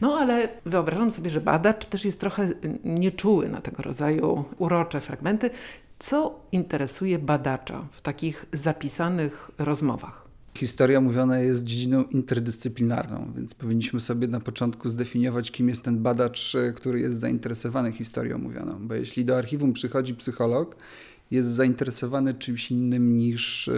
No 0.00 0.18
ale 0.18 0.48
wyobrażam 0.64 1.10
sobie, 1.10 1.30
że 1.30 1.40
badacz 1.40 1.86
też 1.86 2.04
jest 2.04 2.20
trochę 2.20 2.48
nieczuły 2.84 3.48
na 3.48 3.60
tego 3.60 3.82
rodzaju 3.82 4.44
urocze 4.58 5.00
fragmenty. 5.00 5.50
Co 5.98 6.40
interesuje 6.52 7.18
badacza 7.18 7.88
w 7.92 8.02
takich 8.02 8.46
zapisanych 8.52 9.50
rozmowach? 9.58 10.28
Historia 10.58 11.00
mówiona 11.00 11.38
jest 11.38 11.64
dziedziną 11.64 12.04
interdyscyplinarną, 12.04 13.32
więc 13.36 13.54
powinniśmy 13.54 14.00
sobie 14.00 14.28
na 14.28 14.40
początku 14.40 14.88
zdefiniować, 14.88 15.50
kim 15.50 15.68
jest 15.68 15.82
ten 15.82 15.98
badacz, 15.98 16.56
który 16.76 17.00
jest 17.00 17.20
zainteresowany 17.20 17.92
historią 17.92 18.38
mówioną. 18.38 18.88
Bo 18.88 18.94
jeśli 18.94 19.24
do 19.24 19.36
archiwum 19.36 19.72
przychodzi 19.72 20.14
psycholog 20.14 20.76
jest 21.30 21.48
zainteresowany 21.48 22.34
czymś 22.34 22.70
innym 22.70 23.16
niż 23.16 23.68
e, 23.68 23.72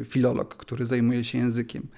e, 0.00 0.04
filolog, 0.04 0.56
który 0.56 0.86
zajmuje 0.86 1.24
się 1.24 1.38
językiem. 1.38 1.88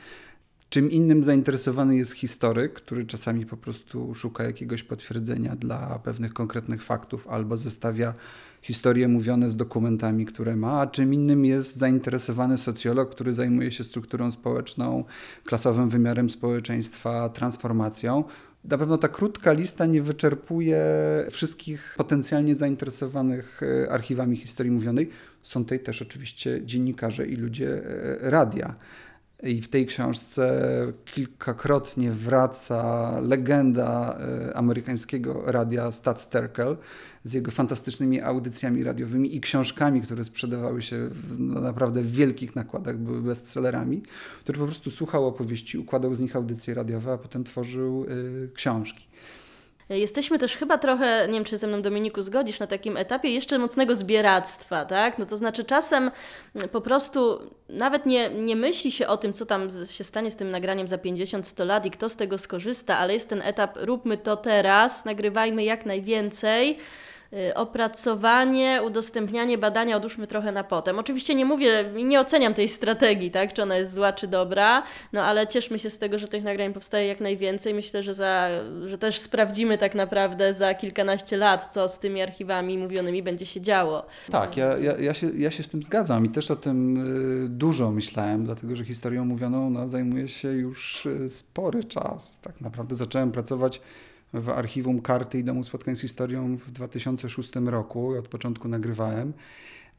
Czym 0.70 0.90
innym 0.90 1.22
zainteresowany 1.22 1.96
jest 1.96 2.12
historyk, 2.12 2.72
który 2.72 3.06
czasami 3.06 3.46
po 3.46 3.56
prostu 3.56 4.14
szuka 4.14 4.44
jakiegoś 4.44 4.82
potwierdzenia 4.82 5.56
dla 5.56 5.98
pewnych 5.98 6.32
konkretnych 6.32 6.82
faktów 6.82 7.28
albo 7.28 7.56
zestawia 7.56 8.14
historie 8.62 9.08
mówione 9.08 9.50
z 9.50 9.56
dokumentami, 9.56 10.26
które 10.26 10.56
ma, 10.56 10.80
a 10.80 10.86
czym 10.86 11.14
innym 11.14 11.44
jest 11.44 11.76
zainteresowany 11.76 12.58
socjolog, 12.58 13.10
który 13.10 13.32
zajmuje 13.32 13.72
się 13.72 13.84
strukturą 13.84 14.32
społeczną, 14.32 15.04
klasowym 15.44 15.88
wymiarem 15.88 16.30
społeczeństwa, 16.30 17.28
transformacją. 17.28 18.24
Na 18.68 18.78
pewno 18.78 18.98
ta 18.98 19.08
krótka 19.08 19.52
lista 19.52 19.86
nie 19.86 20.02
wyczerpuje 20.02 20.84
wszystkich 21.30 21.94
potencjalnie 21.96 22.54
zainteresowanych 22.54 23.60
e, 23.62 23.90
archiwami 23.90 24.36
historii 24.36 24.72
mówionej. 24.72 25.10
Są 25.42 25.64
tutaj 25.64 25.80
też 25.80 26.02
oczywiście 26.02 26.60
dziennikarze 26.64 27.26
i 27.26 27.36
ludzie 27.36 27.82
e, 28.22 28.30
radia. 28.30 28.74
I 29.42 29.62
w 29.62 29.68
tej 29.68 29.86
książce 29.86 30.62
kilkakrotnie 31.04 32.10
wraca 32.10 33.10
legenda 33.20 34.18
e, 34.20 34.56
amerykańskiego 34.56 35.42
radia 35.46 35.92
Stat 35.92 36.20
Sterkel 36.20 36.76
z 37.24 37.32
jego 37.32 37.50
fantastycznymi 37.50 38.20
audycjami 38.20 38.84
radiowymi 38.84 39.36
i 39.36 39.40
książkami, 39.40 40.00
które 40.00 40.24
sprzedawały 40.24 40.82
się 40.82 41.08
w, 41.08 41.40
no, 41.40 41.60
naprawdę 41.60 42.02
w 42.02 42.12
wielkich 42.12 42.56
nakładach, 42.56 42.98
były 42.98 43.22
bestsellerami, 43.22 44.02
który 44.40 44.58
po 44.58 44.64
prostu 44.64 44.90
słuchał 44.90 45.26
opowieści, 45.26 45.78
układał 45.78 46.14
z 46.14 46.20
nich 46.20 46.36
audycje 46.36 46.74
radiowe, 46.74 47.12
a 47.12 47.18
potem 47.18 47.44
tworzył 47.44 48.04
y, 48.04 48.50
książki. 48.54 49.06
Jesteśmy 49.90 50.38
też 50.38 50.56
chyba 50.56 50.78
trochę, 50.78 51.26
nie 51.26 51.34
wiem 51.34 51.44
czy 51.44 51.58
ze 51.58 51.66
mną 51.66 51.82
Dominiku 51.82 52.22
zgodzisz, 52.22 52.60
na 52.60 52.66
takim 52.66 52.96
etapie 52.96 53.30
jeszcze 53.30 53.58
mocnego 53.58 53.96
zbieractwa, 53.96 54.84
tak? 54.84 55.18
No 55.18 55.26
to 55.26 55.36
znaczy 55.36 55.64
czasem 55.64 56.10
po 56.72 56.80
prostu 56.80 57.40
nawet 57.68 58.06
nie, 58.06 58.30
nie 58.30 58.56
myśli 58.56 58.92
się 58.92 59.06
o 59.06 59.16
tym, 59.16 59.32
co 59.32 59.46
tam 59.46 59.68
się 59.90 60.04
stanie 60.04 60.30
z 60.30 60.36
tym 60.36 60.50
nagraniem 60.50 60.88
za 60.88 60.96
50-100 60.96 61.66
lat 61.66 61.86
i 61.86 61.90
kto 61.90 62.08
z 62.08 62.16
tego 62.16 62.38
skorzysta, 62.38 62.98
ale 62.98 63.14
jest 63.14 63.28
ten 63.28 63.42
etap, 63.42 63.76
róbmy 63.76 64.16
to 64.16 64.36
teraz, 64.36 65.04
nagrywajmy 65.04 65.64
jak 65.64 65.86
najwięcej. 65.86 66.78
Y, 67.32 67.54
opracowanie, 67.54 68.80
udostępnianie 68.86 69.58
badania 69.58 69.96
odłóżmy 69.96 70.26
trochę 70.26 70.52
na 70.52 70.64
potem. 70.64 70.98
Oczywiście 70.98 71.34
nie 71.34 71.44
mówię, 71.44 71.84
nie 72.04 72.20
oceniam 72.20 72.54
tej 72.54 72.68
strategii, 72.68 73.30
tak, 73.30 73.52
czy 73.52 73.62
ona 73.62 73.76
jest 73.76 73.94
zła, 73.94 74.12
czy 74.12 74.26
dobra, 74.26 74.82
no 75.12 75.24
ale 75.24 75.46
cieszmy 75.46 75.78
się 75.78 75.90
z 75.90 75.98
tego, 75.98 76.18
że 76.18 76.28
tych 76.28 76.44
nagrań 76.44 76.72
powstaje 76.72 77.06
jak 77.06 77.20
najwięcej. 77.20 77.74
Myślę, 77.74 78.02
że, 78.02 78.14
za, 78.14 78.48
że 78.84 78.98
też 78.98 79.18
sprawdzimy 79.18 79.78
tak 79.78 79.94
naprawdę 79.94 80.54
za 80.54 80.74
kilkanaście 80.74 81.36
lat, 81.36 81.74
co 81.74 81.88
z 81.88 81.98
tymi 81.98 82.22
archiwami 82.22 82.78
mówionymi 82.78 83.22
będzie 83.22 83.46
się 83.46 83.60
działo. 83.60 84.06
Tak, 84.30 84.56
ja, 84.56 84.78
ja, 84.78 84.96
ja, 84.98 85.14
się, 85.14 85.30
ja 85.36 85.50
się 85.50 85.62
z 85.62 85.68
tym 85.68 85.82
zgadzam 85.82 86.26
i 86.26 86.30
też 86.30 86.50
o 86.50 86.56
tym 86.56 86.96
y, 87.44 87.48
dużo 87.48 87.90
myślałem, 87.90 88.44
dlatego 88.44 88.76
że 88.76 88.84
historią 88.84 89.24
mówioną 89.24 89.70
no, 89.70 89.88
zajmuje 89.88 90.28
się 90.28 90.48
już 90.48 91.06
y, 91.06 91.30
spory 91.30 91.84
czas. 91.84 92.38
Tak 92.38 92.60
naprawdę 92.60 92.96
zacząłem 92.96 93.32
pracować 93.32 93.80
w 94.32 94.48
archiwum 94.48 95.00
Karty 95.00 95.38
i 95.38 95.44
Domu 95.44 95.64
Spotkań 95.64 95.96
z 95.96 96.00
Historią 96.00 96.56
w 96.56 96.70
2006 96.70 97.50
roku. 97.56 98.18
Od 98.18 98.28
początku 98.28 98.68
nagrywałem. 98.68 99.32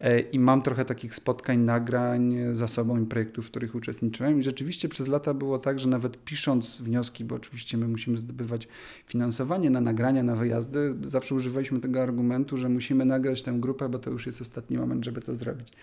E, 0.02 0.20
I 0.20 0.40
mam 0.40 0.62
trochę 0.62 0.86
takich 0.86 1.16
spotkań, 1.16 1.60
nagrań 1.60 2.36
za 2.54 2.68
sobą 2.68 3.02
i 3.02 3.06
projektów, 3.06 3.46
w 3.46 3.50
których 3.50 3.76
uczestniczyłem. 3.76 4.40
I 4.40 4.44
rzeczywiście 4.44 4.90
przez 4.90 5.08
lata 5.08 5.34
było 5.34 5.60
tak, 5.60 5.80
że 5.80 5.90
nawet 5.90 6.24
pisząc 6.24 6.82
wnioski, 6.82 7.26
bo 7.26 7.36
oczywiście 7.36 7.78
my 7.78 7.88
musimy 7.88 8.18
zdobywać 8.18 8.68
finansowanie 9.06 9.70
na 9.70 9.82
nagrania, 9.82 10.24
na 10.24 10.36
wyjazdy, 10.36 10.96
zawsze 11.04 11.36
używaliśmy 11.36 11.80
tego 11.80 12.04
argumentu, 12.04 12.58
że 12.58 12.70
musimy 12.70 13.06
nagrać 13.06 13.44
tę 13.44 13.52
grupę, 13.58 13.90
bo 13.90 14.00
to 14.00 14.10
już 14.10 14.26
jest 14.26 14.42
ostatni 14.42 14.78
moment, 14.78 15.06
żeby 15.06 15.22
to 15.22 15.36
zrobić. 15.36 15.74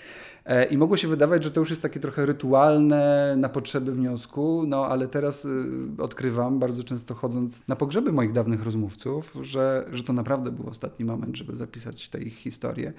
E, 0.44 0.64
I 0.64 0.78
mogło 0.78 0.96
się 0.96 1.08
wydawać, 1.08 1.44
że 1.44 1.50
to 1.50 1.60
już 1.60 1.70
jest 1.70 1.82
takie 1.82 2.00
trochę 2.00 2.26
rytualne 2.26 3.34
na 3.38 3.48
potrzeby 3.48 3.92
wniosku, 3.92 4.64
no 4.66 4.86
ale 4.86 5.08
teraz 5.08 5.44
y, 5.44 5.48
odkrywam, 5.98 6.58
bardzo 6.58 6.84
często 6.84 7.14
chodząc 7.14 7.68
na 7.68 7.76
pogrzeby 7.76 8.12
moich 8.12 8.32
dawnych 8.32 8.62
rozmówców, 8.62 9.36
że, 9.40 9.88
że 9.92 10.02
to 10.02 10.12
naprawdę 10.12 10.52
był 10.52 10.68
ostatni 10.68 11.04
moment, 11.04 11.36
żeby 11.36 11.56
zapisać 11.56 12.08
tę 12.08 12.22
ich 12.22 12.34
historię. 12.34 12.92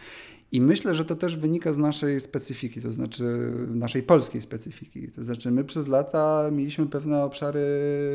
I 0.51 0.61
myślę, 0.61 0.95
że 0.95 1.05
to 1.05 1.15
też 1.15 1.37
wynika 1.37 1.73
z 1.73 1.77
naszej 1.77 2.19
specyfiki, 2.19 2.81
to 2.81 2.93
znaczy 2.93 3.53
naszej 3.67 4.03
polskiej 4.03 4.41
specyfiki. 4.41 5.07
To 5.07 5.23
znaczy, 5.23 5.51
my 5.51 5.63
przez 5.63 5.87
lata 5.87 6.49
mieliśmy 6.51 6.85
pewne 6.85 7.23
obszary 7.23 7.69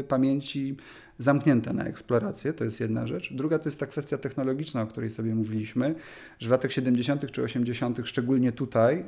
pamięci 0.09 0.77
zamknięte 1.19 1.73
na 1.73 1.85
eksplorację, 1.85 2.53
to 2.53 2.65
jest 2.65 2.81
jedna 2.81 3.07
rzecz. 3.07 3.33
Druga 3.33 3.59
to 3.59 3.65
jest 3.65 3.81
ta 3.81 3.87
kwestia 3.87 4.19
technologiczna, 4.19 4.83
o 4.83 4.87
której 4.87 5.11
sobie 5.11 5.35
mówiliśmy, 5.35 5.95
że 6.39 6.49
w 6.49 6.51
latach 6.51 6.73
70. 6.73 7.33
czy 7.33 7.43
80., 7.43 8.01
szczególnie 8.05 8.53
tutaj, 8.53 8.99
e, 8.99 9.05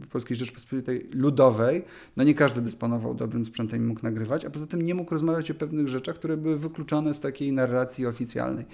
w 0.00 0.08
Polskiej 0.08 0.36
Rzeczpospolitej 0.36 1.08
Ludowej, 1.12 1.84
no 2.16 2.24
nie 2.24 2.34
każdy 2.34 2.60
dysponował 2.60 3.14
dobrym 3.14 3.46
sprzętem 3.46 3.84
i 3.84 3.86
mógł 3.86 4.00
nagrywać, 4.02 4.44
a 4.44 4.50
poza 4.50 4.66
tym 4.66 4.82
nie 4.82 4.94
mógł 4.94 5.10
rozmawiać 5.10 5.50
o 5.50 5.54
pewnych 5.54 5.88
rzeczach, 5.88 6.14
które 6.14 6.36
były 6.36 6.58
wykluczone 6.58 7.14
z 7.14 7.20
takiej 7.20 7.52
narracji 7.52 8.06
oficjalnej. 8.06 8.64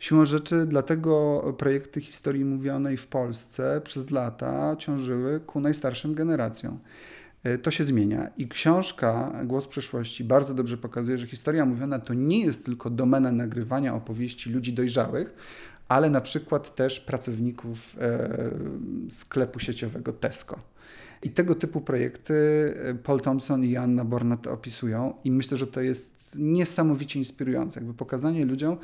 Siłą 0.00 0.24
rzeczy 0.24 0.66
dlatego 0.66 1.42
projekty 1.58 2.00
historii 2.00 2.44
mówionej 2.44 2.96
w 2.96 3.06
Polsce 3.06 3.80
przez 3.84 4.10
lata 4.10 4.76
ciążyły 4.76 5.40
ku 5.40 5.60
najstarszym 5.60 6.14
generacjom. 6.14 6.78
E, 7.44 7.58
to 7.58 7.70
się 7.70 7.84
zmienia 7.84 8.30
i 8.36 8.48
książka 8.48 9.32
Głos 9.44 9.66
przyszłości 9.66 10.24
bardzo 10.24 10.54
dobrze 10.54 10.76
pokazuje, 10.76 11.18
że 11.18 11.26
historia 11.26 11.66
mówiona 11.66 11.98
to 11.98 12.14
nie 12.14 12.40
jest 12.40 12.64
tylko 12.64 12.90
domena 12.90 13.32
nagrywania 13.32 13.94
opowieści 13.94 14.50
ludzi 14.50 14.72
dojrzałych, 14.72 15.34
ale 15.88 16.10
na 16.10 16.20
przykład 16.20 16.74
też 16.74 17.00
pracowników 17.00 17.96
e, 18.00 18.50
sklepu 19.10 19.58
sieciowego 19.58 20.12
Tesco. 20.12 20.58
I 21.22 21.30
tego 21.30 21.54
typu 21.54 21.80
projekty 21.80 22.34
e, 22.84 22.94
Paul 22.94 23.20
Thompson 23.20 23.64
i 23.64 23.76
Anna 23.76 24.04
Bornat 24.04 24.46
opisują 24.46 25.14
i 25.24 25.30
myślę, 25.30 25.56
że 25.56 25.66
to 25.66 25.80
jest 25.80 26.38
niesamowicie 26.38 27.18
inspirujące. 27.18 27.80
Jakby 27.80 27.94
pokazanie 27.94 28.44
ludziom, 28.44 28.76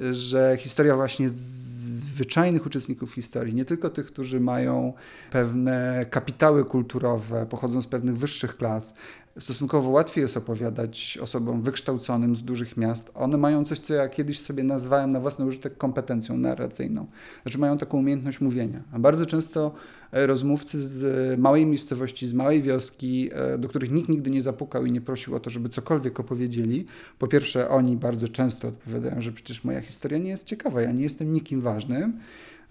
e, 0.00 0.14
że 0.14 0.56
historia 0.58 0.96
właśnie 0.96 1.28
zwyczajnych 1.28 2.66
uczestników 2.66 3.14
historii, 3.14 3.54
nie 3.54 3.64
tylko 3.64 3.90
tych, 3.90 4.06
którzy 4.06 4.40
mają 4.40 4.92
pewne 5.30 6.06
kapitały 6.10 6.64
kulturowe, 6.64 7.46
pochodzą 7.46 7.82
z 7.82 7.86
pewnych 7.86 8.16
wyższych 8.16 8.56
klas, 8.56 8.94
stosunkowo 9.38 9.90
łatwiej 9.90 10.22
jest 10.22 10.36
opowiadać 10.36 11.18
osobom 11.22 11.62
wykształconym 11.62 12.36
z 12.36 12.42
dużych 12.42 12.76
miast. 12.76 13.10
One 13.14 13.36
mają 13.36 13.64
coś, 13.64 13.78
co 13.78 13.94
ja 13.94 14.08
kiedyś 14.08 14.40
sobie 14.40 14.62
nazwałem 14.62 15.10
na 15.10 15.20
własny 15.20 15.44
użytek 15.44 15.76
kompetencją 15.76 16.36
narracyjną. 16.36 17.06
Znaczy 17.42 17.58
mają 17.58 17.76
taką 17.76 17.98
umiejętność 17.98 18.40
mówienia. 18.40 18.82
A 18.92 18.98
bardzo 18.98 19.26
często 19.26 19.74
e, 20.12 20.26
rozmówcy 20.26 20.80
z 20.80 21.38
małej 21.40 21.66
miejscowości, 21.66 22.26
z 22.26 22.32
małej 22.32 22.62
wioski, 22.62 23.30
e, 23.32 23.58
do 23.58 23.68
których 23.68 23.90
nikt 23.90 24.08
nigdy 24.08 24.30
nie 24.30 24.42
zapukał 24.42 24.86
i 24.86 24.92
nie 24.92 25.00
prosił 25.00 25.34
o 25.34 25.40
to, 25.40 25.50
żeby 25.50 25.68
cokolwiek 25.68 26.20
opowiedzieli, 26.20 26.86
po 27.18 27.28
pierwsze 27.28 27.68
oni 27.68 27.96
bardzo 27.96 28.28
często 28.28 28.68
odpowiadają, 28.68 29.20
że 29.22 29.32
przecież 29.32 29.64
moja 29.64 29.80
historia 29.80 30.18
nie 30.18 30.30
jest 30.30 30.46
ciekawa, 30.46 30.82
ja 30.82 30.92
nie 30.92 31.02
jestem 31.02 31.32
nikim 31.32 31.60
ważnym. 31.60 32.20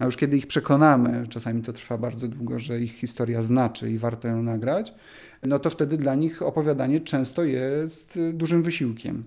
A 0.00 0.04
już 0.04 0.16
kiedy 0.16 0.36
ich 0.36 0.46
przekonamy, 0.46 1.26
czasami 1.28 1.62
to 1.62 1.72
trwa 1.72 1.98
bardzo 1.98 2.28
długo, 2.28 2.58
że 2.58 2.80
ich 2.80 2.92
historia 2.92 3.42
znaczy 3.42 3.90
i 3.90 3.98
warto 3.98 4.28
ją 4.28 4.42
nagrać, 4.42 4.94
no 5.42 5.58
to 5.58 5.70
wtedy 5.70 5.96
dla 5.96 6.14
nich 6.14 6.42
opowiadanie 6.42 7.00
często 7.00 7.44
jest 7.44 8.16
y, 8.16 8.32
dużym 8.32 8.62
wysiłkiem. 8.62 9.24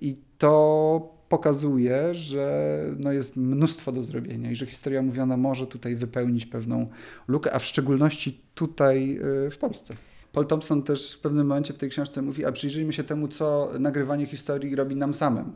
I 0.00 0.16
to 0.38 1.14
pokazuje, 1.28 2.14
że 2.14 2.78
no 2.98 3.12
jest 3.12 3.36
mnóstwo 3.36 3.92
do 3.92 4.02
zrobienia 4.02 4.50
i 4.50 4.56
że 4.56 4.66
historia 4.66 5.02
mówiona 5.02 5.36
może 5.36 5.66
tutaj 5.66 5.96
wypełnić 5.96 6.46
pewną 6.46 6.86
lukę, 7.28 7.52
a 7.52 7.58
w 7.58 7.64
szczególności 7.64 8.40
tutaj 8.54 9.18
y, 9.46 9.50
w 9.50 9.58
Polsce. 9.58 9.94
Paul 10.32 10.46
Thompson 10.46 10.82
też 10.82 11.14
w 11.14 11.20
pewnym 11.20 11.46
momencie 11.46 11.74
w 11.74 11.78
tej 11.78 11.90
książce 11.90 12.22
mówi, 12.22 12.44
a 12.44 12.52
przyjrzyjmy 12.52 12.92
się 12.92 13.04
temu, 13.04 13.28
co 13.28 13.72
nagrywanie 13.78 14.26
historii 14.26 14.76
robi 14.76 14.96
nam 14.96 15.14
samym. 15.14 15.52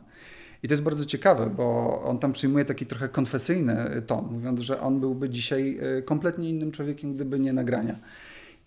I 0.63 0.67
to 0.67 0.73
jest 0.73 0.83
bardzo 0.83 1.05
ciekawe, 1.05 1.49
bo 1.57 2.01
on 2.05 2.19
tam 2.19 2.33
przyjmuje 2.33 2.65
taki 2.65 2.85
trochę 2.85 3.09
konfesyjny 3.09 4.01
ton, 4.07 4.25
mówiąc, 4.31 4.59
że 4.59 4.81
on 4.81 4.99
byłby 4.99 5.29
dzisiaj 5.29 5.79
y, 5.97 6.03
kompletnie 6.03 6.49
innym 6.49 6.71
człowiekiem, 6.71 7.13
gdyby 7.13 7.39
nie 7.39 7.53
nagrania. 7.53 7.95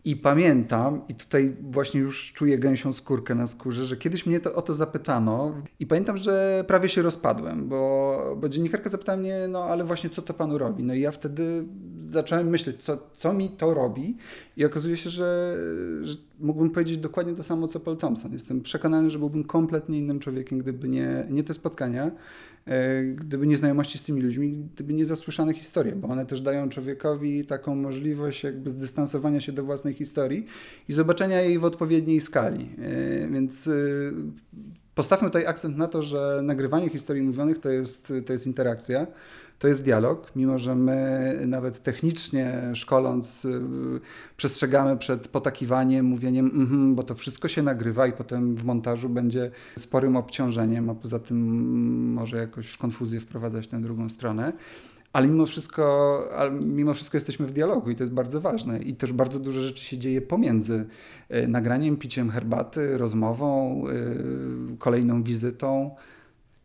I 0.04 0.16
pamiętam, 0.16 1.00
i 1.08 1.14
tutaj 1.14 1.56
właśnie 1.60 2.00
już 2.00 2.32
czuję 2.32 2.58
gęsią 2.58 2.92
skórkę 2.92 3.34
na 3.34 3.46
skórze, 3.46 3.84
że 3.84 3.96
kiedyś 3.96 4.26
mnie 4.26 4.40
to, 4.40 4.54
o 4.54 4.62
to 4.62 4.74
zapytano 4.74 5.54
i 5.80 5.86
pamiętam, 5.86 6.16
że 6.16 6.64
prawie 6.68 6.88
się 6.88 7.02
rozpadłem, 7.02 7.68
bo, 7.68 8.36
bo 8.40 8.48
dziennikarka 8.48 8.90
zapytała 8.90 9.18
mnie, 9.18 9.48
no 9.48 9.64
ale 9.64 9.84
właśnie 9.84 10.10
co 10.10 10.22
to 10.22 10.34
panu 10.34 10.58
robi? 10.58 10.84
No 10.84 10.94
i 10.94 11.00
ja 11.00 11.10
wtedy 11.10 11.64
zacząłem 12.00 12.48
myśleć, 12.48 12.84
co, 12.84 12.98
co 13.16 13.32
mi 13.32 13.48
to 13.48 13.74
robi 13.74 14.16
i 14.56 14.64
okazuje 14.64 14.96
się, 14.96 15.10
że, 15.10 15.56
że 16.02 16.16
mógłbym 16.40 16.70
powiedzieć 16.70 16.98
dokładnie 16.98 17.34
to 17.34 17.42
samo, 17.42 17.68
co 17.68 17.80
Paul 17.80 17.96
Thompson. 17.96 18.32
Jestem 18.32 18.60
przekonany, 18.60 19.10
że 19.10 19.18
byłbym 19.18 19.44
kompletnie 19.44 19.98
innym 19.98 20.20
człowiekiem, 20.20 20.58
gdyby 20.58 20.88
nie, 20.88 21.26
nie 21.30 21.44
te 21.44 21.54
spotkania, 21.54 22.10
E, 22.66 23.04
gdyby 23.04 23.46
nie 23.46 23.56
znajomości 23.56 23.98
z 23.98 24.02
tymi 24.02 24.22
ludźmi, 24.22 24.68
gdyby 24.74 24.94
nie 24.94 25.04
zasłyszane 25.04 25.54
historie, 25.54 25.96
bo 25.96 26.08
one 26.08 26.26
też 26.26 26.40
dają 26.40 26.68
człowiekowi 26.68 27.44
taką 27.44 27.74
możliwość 27.74 28.44
jakby 28.44 28.70
zdystansowania 28.70 29.40
się 29.40 29.52
do 29.52 29.64
własnej 29.64 29.94
historii 29.94 30.46
i 30.88 30.92
zobaczenia 30.92 31.40
jej 31.40 31.58
w 31.58 31.64
odpowiedniej 31.64 32.20
skali. 32.20 32.68
E, 32.78 33.28
więc 33.28 33.68
e, 33.68 33.72
postawmy 34.94 35.28
tutaj 35.28 35.46
akcent 35.46 35.76
na 35.76 35.86
to, 35.86 36.02
że 36.02 36.40
nagrywanie 36.44 36.88
historii 36.88 37.22
mówionych 37.22 37.58
to 37.58 37.68
jest, 37.68 38.12
to 38.26 38.32
jest 38.32 38.46
interakcja, 38.46 39.06
To 39.60 39.68
jest 39.68 39.84
dialog, 39.84 40.32
mimo 40.36 40.58
że 40.58 40.74
my 40.74 41.38
nawet 41.46 41.82
technicznie 41.82 42.70
szkoląc 42.74 43.44
y, 43.44 43.60
przestrzegamy 44.36 44.96
przed 44.96 45.28
potakiwaniem, 45.28 46.06
mówieniem, 46.06 46.46
mhm, 46.46 46.94
bo 46.94 47.02
to 47.02 47.14
wszystko 47.14 47.48
się 47.48 47.62
nagrywa 47.62 48.06
i 48.06 48.12
potem 48.12 48.56
w 48.56 48.64
montażu 48.64 49.08
będzie 49.08 49.50
sporym 49.78 50.16
obciążeniem, 50.16 50.90
a 50.90 50.94
poza 50.94 51.18
tym 51.18 51.38
może 52.12 52.36
jakoś 52.36 52.68
w 52.68 52.78
konfuzję 52.78 53.20
wprowadzać 53.20 53.66
tę 53.66 53.80
drugą 53.80 54.08
stronę. 54.08 54.52
Ale 55.12 55.28
mimo 55.28 55.46
wszystko, 55.46 56.24
ale 56.36 56.50
mimo 56.50 56.94
wszystko 56.94 57.16
jesteśmy 57.16 57.46
w 57.46 57.52
dialogu 57.52 57.90
i 57.90 57.96
to 57.96 58.02
jest 58.02 58.12
bardzo 58.14 58.40
ważne. 58.40 58.78
I 58.78 58.94
też 58.94 59.12
bardzo 59.12 59.38
dużo 59.38 59.60
rzeczy 59.60 59.84
się 59.84 59.98
dzieje 59.98 60.20
pomiędzy 60.22 60.86
y, 61.34 61.48
nagraniem, 61.48 61.96
piciem 61.96 62.30
herbaty, 62.30 62.98
rozmową, 62.98 63.82
y, 63.88 64.76
kolejną 64.78 65.22
wizytą. 65.22 65.96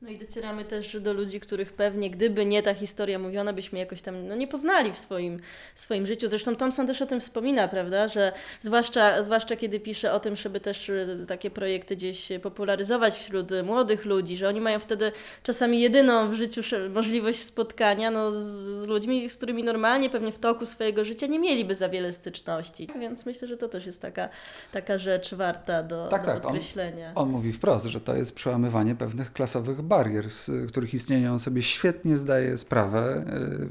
No 0.02 0.10
i 0.10 0.20
docieramy 0.20 0.66
też 0.66 1.00
do 1.00 1.14
ludzi, 1.14 1.40
których 1.40 1.74
pewnie 1.74 2.10
gdyby 2.10 2.46
nie 2.46 2.64
ta 2.64 2.74
historia 2.74 3.20
mówiona, 3.20 3.54
byśmy 3.54 3.80
jakoś 3.80 4.02
tam 4.02 4.28
no, 4.28 4.36
nie 4.36 4.48
poznali 4.48 4.94
w 4.94 4.98
swoim, 4.98 5.40
swoim 5.76 6.08
życiu. 6.08 6.28
Zresztą 6.28 6.56
Thompson 6.56 6.88
też 6.88 7.02
o 7.02 7.06
tym 7.06 7.20
wspomina, 7.20 7.68
prawda, 7.68 8.08
że 8.08 8.32
zwłaszcza, 8.62 9.24
zwłaszcza 9.24 9.56
kiedy 9.56 9.80
pisze 9.80 10.14
o 10.14 10.20
tym, 10.20 10.36
żeby 10.36 10.60
też 10.60 10.90
y, 10.90 11.26
takie 11.28 11.50
projekty 11.50 11.96
gdzieś 11.96 12.30
popularyzować 12.44 13.16
wśród 13.16 13.50
młodych 13.64 14.06
ludzi, 14.06 14.38
że 14.38 14.50
oni 14.50 14.62
mają 14.62 14.80
wtedy 14.80 15.12
czasami 15.44 15.82
jedyną 15.82 16.30
w 16.30 16.34
życiu 16.34 16.62
możliwość 16.90 17.44
spotkania 17.44 18.12
no, 18.12 18.32
z, 18.32 18.36
z 18.36 18.84
ludźmi, 18.88 19.30
z 19.30 19.38
którymi 19.38 19.64
normalnie 19.64 20.10
pewnie 20.10 20.32
w 20.32 20.40
toku 20.40 20.66
swojego 20.66 21.06
życia 21.06 21.28
nie 21.28 21.40
mieliby 21.40 21.76
za 21.76 21.90
wiele 21.90 22.14
styczności. 22.14 22.90
Więc 23.00 23.26
myślę, 23.26 23.48
że 23.48 23.58
to 23.58 23.70
też 23.70 23.86
jest 23.86 24.02
taka, 24.02 24.30
taka 24.72 24.98
rzecz 24.98 25.34
warta 25.34 25.84
do, 25.84 26.08
tak, 26.08 26.22
do 26.22 26.28
tak, 26.28 26.42
podkreślenia. 26.42 27.12
On, 27.16 27.24
on 27.24 27.30
mówi 27.30 27.54
wprost, 27.54 27.86
że 27.86 28.02
to 28.02 28.16
jest 28.16 28.36
przełamywanie 28.36 28.96
pewnych 28.96 29.34
klasowych 29.34 29.85
barier, 29.86 30.30
z 30.30 30.52
których 30.68 30.94
istnienia 30.94 31.34
on 31.34 31.40
sobie 31.40 31.62
świetnie 31.62 32.18
zdaje 32.18 32.58
sprawę. 32.58 33.26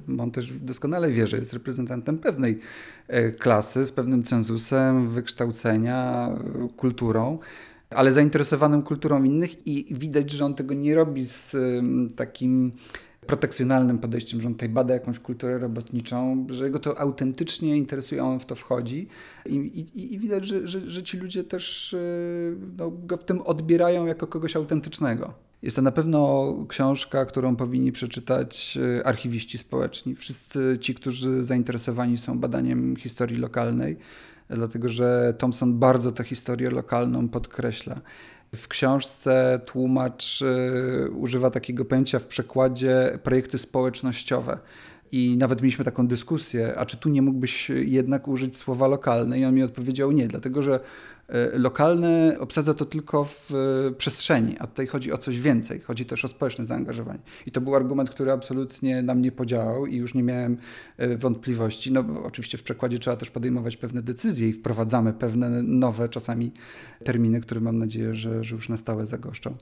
Y, 0.08 0.22
on 0.22 0.30
też 0.30 0.52
doskonale 0.52 1.10
wie, 1.10 1.26
że 1.26 1.36
jest 1.36 1.52
reprezentantem 1.52 2.18
pewnej 2.18 2.60
y, 3.10 3.32
klasy, 3.32 3.86
z 3.86 3.92
pewnym 3.92 4.22
cenzusem 4.22 5.08
wykształcenia, 5.08 6.28
kulturą 6.76 7.38
ale 7.90 8.12
zainteresowanym 8.12 8.82
kulturą 8.82 9.24
innych 9.24 9.66
i 9.66 9.94
widać, 9.94 10.30
że 10.30 10.44
on 10.44 10.54
tego 10.54 10.74
nie 10.74 10.94
robi 10.94 11.24
z 11.24 11.56
takim 12.16 12.72
protekcjonalnym 13.26 13.98
podejściem, 13.98 14.40
że 14.40 14.46
on 14.46 14.54
tutaj 14.54 14.68
bada 14.68 14.94
jakąś 14.94 15.18
kulturę 15.18 15.58
robotniczą, 15.58 16.46
że 16.50 16.70
go 16.70 16.78
to 16.78 17.00
autentycznie 17.00 17.76
interesuje, 17.76 18.24
on 18.24 18.40
w 18.40 18.44
to 18.44 18.54
wchodzi 18.54 19.08
i, 19.46 19.54
i, 19.54 20.14
i 20.14 20.18
widać, 20.18 20.46
że, 20.46 20.68
że, 20.68 20.90
że, 20.90 21.02
ci 21.02 21.16
ludzie 21.16 21.44
też 21.44 21.96
no, 22.78 22.90
go 22.90 23.16
w 23.16 23.24
tym 23.24 23.42
odbierają 23.42 24.06
jako 24.06 24.26
kogoś 24.26 24.56
autentycznego. 24.56 25.34
Jest 25.64 25.76
to 25.76 25.82
na 25.82 25.92
pewno 25.92 26.52
książka, 26.68 27.24
którą 27.24 27.56
powinni 27.56 27.92
przeczytać 27.92 28.78
e, 28.98 29.06
archiwiści 29.06 29.58
społeczni. 29.58 30.14
Wszyscy 30.14 30.78
ci, 30.80 30.94
którzy 30.94 31.44
zainteresowani 31.44 32.18
są 32.18 32.38
badaniem 32.38 32.96
historii 32.96 33.38
lokalnej, 33.38 33.96
dlatego 34.50 34.88
że 34.88 35.34
Thompson 35.38 35.78
bardzo 35.78 36.12
tę 36.12 36.24
historię 36.24 36.70
lokalną 36.70 37.28
podkreśla. 37.28 38.00
W 38.54 38.68
książce 38.68 39.60
tłumacz 39.66 40.42
y, 40.42 41.10
używa 41.10 41.50
takiego 41.50 41.84
pojęcia 41.84 42.18
w 42.18 42.26
przekładzie 42.26 43.18
projekty 43.22 43.58
społecznościowe. 43.58 44.58
I 45.12 45.36
nawet 45.38 45.62
mieliśmy 45.62 45.84
taką 45.84 46.06
dyskusję, 46.06 46.74
a 46.78 46.86
czy 46.86 46.96
tu 46.96 47.08
nie 47.08 47.22
mógłbyś 47.22 47.70
jednak 47.70 48.28
użyć 48.28 48.56
słowa 48.56 48.88
lokalne? 48.88 49.38
I 49.38 49.44
on 49.44 49.54
mi 49.54 49.62
odpowiedział 49.62 50.12
nie, 50.12 50.28
dlatego 50.28 50.62
że 50.62 50.80
E, 51.28 51.58
lokalne 51.58 52.36
obsadza 52.38 52.74
to 52.74 52.84
tylko 52.84 53.24
w 53.24 53.50
e, 53.88 53.92
przestrzeni, 53.92 54.56
a 54.58 54.66
tutaj 54.66 54.86
chodzi 54.86 55.12
o 55.12 55.18
coś 55.18 55.40
więcej. 55.40 55.80
Chodzi 55.80 56.06
też 56.06 56.24
o 56.24 56.28
społeczne 56.28 56.66
zaangażowanie. 56.66 57.18
I 57.46 57.50
to 57.50 57.60
był 57.60 57.76
argument, 57.76 58.10
który 58.10 58.32
absolutnie 58.32 59.02
na 59.02 59.14
mnie 59.14 59.32
podziałał 59.32 59.86
i 59.86 59.96
już 59.96 60.14
nie 60.14 60.22
miałem 60.22 60.56
e, 60.96 61.16
wątpliwości. 61.16 61.92
No 61.92 62.04
oczywiście 62.24 62.58
w 62.58 62.62
przekładzie 62.62 62.98
trzeba 62.98 63.16
też 63.16 63.30
podejmować 63.30 63.76
pewne 63.76 64.02
decyzje 64.02 64.48
i 64.48 64.52
wprowadzamy 64.52 65.12
pewne 65.12 65.62
nowe 65.62 66.08
czasami 66.08 66.52
terminy, 67.04 67.40
które 67.40 67.60
mam 67.60 67.78
nadzieję, 67.78 68.14
że, 68.14 68.44
że 68.44 68.54
już 68.54 68.68
na 68.68 68.76
stałe 68.76 69.06
zagoszczą. 69.06 69.56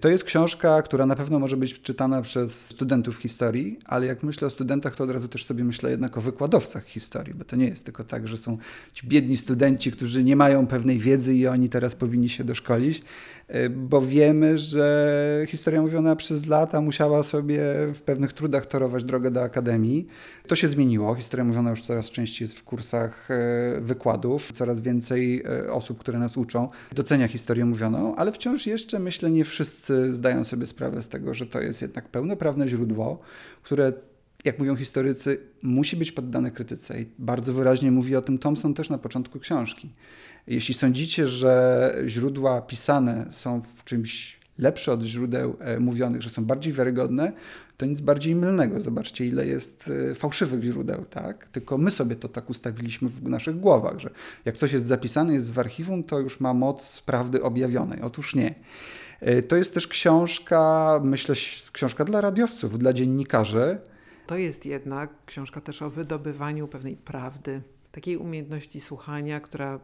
To 0.00 0.08
jest 0.08 0.24
książka, 0.24 0.82
która 0.82 1.06
na 1.06 1.16
pewno 1.16 1.38
może 1.38 1.56
być 1.56 1.80
czytana 1.80 2.22
przez 2.22 2.66
studentów 2.66 3.16
historii, 3.16 3.78
ale 3.84 4.06
jak 4.06 4.22
myślę 4.22 4.46
o 4.46 4.50
studentach, 4.50 4.96
to 4.96 5.04
od 5.04 5.10
razu 5.10 5.28
też 5.28 5.44
sobie 5.44 5.64
myślę 5.64 5.90
jednak 5.90 6.18
o 6.18 6.20
wykładowcach 6.20 6.84
historii, 6.84 7.34
bo 7.34 7.44
to 7.44 7.56
nie 7.56 7.66
jest 7.66 7.84
tylko 7.84 8.04
tak, 8.04 8.28
że 8.28 8.38
są 8.38 8.58
ci 8.92 9.06
biedni 9.06 9.36
studenci, 9.36 9.92
którzy 9.92 10.24
nie 10.24 10.36
mają 10.36 10.66
pewnej 10.66 10.93
wiedzy 10.98 11.34
i 11.34 11.46
oni 11.46 11.68
teraz 11.68 11.94
powinni 11.94 12.28
się 12.28 12.44
doszkolić, 12.44 13.02
e, 13.48 13.68
bo 13.68 14.00
wiemy, 14.00 14.58
że 14.58 15.44
historia 15.48 15.82
mówiona 15.82 16.16
przez 16.16 16.46
lata 16.46 16.80
musiała 16.80 17.22
sobie 17.22 17.60
w 17.94 18.00
pewnych 18.04 18.32
trudach 18.32 18.66
torować 18.66 19.04
drogę 19.04 19.30
do 19.30 19.42
akademii. 19.42 20.06
To 20.46 20.56
się 20.56 20.68
zmieniło. 20.68 21.14
Historia 21.14 21.44
mówiona 21.44 21.70
już 21.70 21.82
coraz 21.82 22.10
częściej 22.10 22.44
jest 22.44 22.58
w 22.58 22.64
kursach 22.64 23.30
e, 23.30 23.80
wykładów. 23.80 24.52
Coraz 24.52 24.80
więcej 24.80 25.42
e, 25.66 25.72
osób, 25.72 25.98
które 25.98 26.18
nas 26.18 26.36
uczą, 26.36 26.68
docenia 26.92 27.28
historię 27.28 27.64
mówioną, 27.64 28.16
ale 28.16 28.32
wciąż 28.32 28.66
jeszcze 28.66 28.98
myślę, 28.98 29.30
nie 29.30 29.44
wszyscy 29.44 30.14
zdają 30.14 30.44
sobie 30.44 30.66
sprawę 30.66 31.02
z 31.02 31.08
tego, 31.08 31.34
że 31.34 31.46
to 31.46 31.60
jest 31.60 31.82
jednak 31.82 32.08
pełnoprawne 32.08 32.68
źródło, 32.68 33.18
które 33.62 33.92
jak 34.44 34.58
mówią 34.58 34.76
historycy, 34.76 35.40
musi 35.62 35.96
być 35.96 36.12
poddane 36.12 36.50
krytyce. 36.50 37.00
I 37.00 37.06
bardzo 37.18 37.52
wyraźnie 37.52 37.90
mówi 37.90 38.16
o 38.16 38.22
tym 38.22 38.38
Thompson 38.38 38.74
też 38.74 38.90
na 38.90 38.98
początku 38.98 39.40
książki. 39.40 39.90
Jeśli 40.46 40.74
sądzicie, 40.74 41.28
że 41.28 41.94
źródła 42.06 42.62
pisane 42.62 43.26
są 43.30 43.62
w 43.62 43.84
czymś 43.84 44.38
lepsze 44.58 44.92
od 44.92 45.02
źródeł 45.02 45.56
e, 45.60 45.80
mówionych, 45.80 46.22
że 46.22 46.30
są 46.30 46.44
bardziej 46.44 46.72
wiarygodne, 46.72 47.32
to 47.76 47.86
nic 47.86 48.00
bardziej 48.00 48.34
mylnego. 48.34 48.80
Zobaczcie, 48.80 49.26
ile 49.26 49.46
jest 49.46 49.90
e, 50.10 50.14
fałszywych 50.14 50.62
źródeł, 50.62 51.04
tak? 51.04 51.48
Tylko 51.48 51.78
my 51.78 51.90
sobie 51.90 52.16
to 52.16 52.28
tak 52.28 52.50
ustawiliśmy 52.50 53.08
w 53.08 53.22
naszych 53.22 53.60
głowach, 53.60 53.98
że 53.98 54.10
jak 54.44 54.56
coś 54.56 54.72
jest 54.72 54.86
zapisane, 54.86 55.34
jest 55.34 55.52
w 55.52 55.58
archiwum, 55.58 56.04
to 56.04 56.20
już 56.20 56.40
ma 56.40 56.54
moc 56.54 57.00
prawdy 57.00 57.42
objawionej. 57.42 58.00
Otóż 58.00 58.34
nie. 58.34 58.54
E, 59.20 59.42
to 59.42 59.56
jest 59.56 59.74
też 59.74 59.86
książka, 59.86 61.00
myślę, 61.04 61.34
książka 61.72 62.04
dla 62.04 62.20
radiowców, 62.20 62.78
dla 62.78 62.92
dziennikarzy. 62.92 63.78
To 64.26 64.36
jest 64.36 64.66
jednak 64.66 65.24
książka 65.26 65.60
też 65.60 65.82
o 65.82 65.90
wydobywaniu 65.90 66.68
pewnej 66.68 66.96
prawdy, 66.96 67.62
takiej 67.92 68.16
umiejętności 68.16 68.80
słuchania, 68.80 69.40
która 69.40 69.80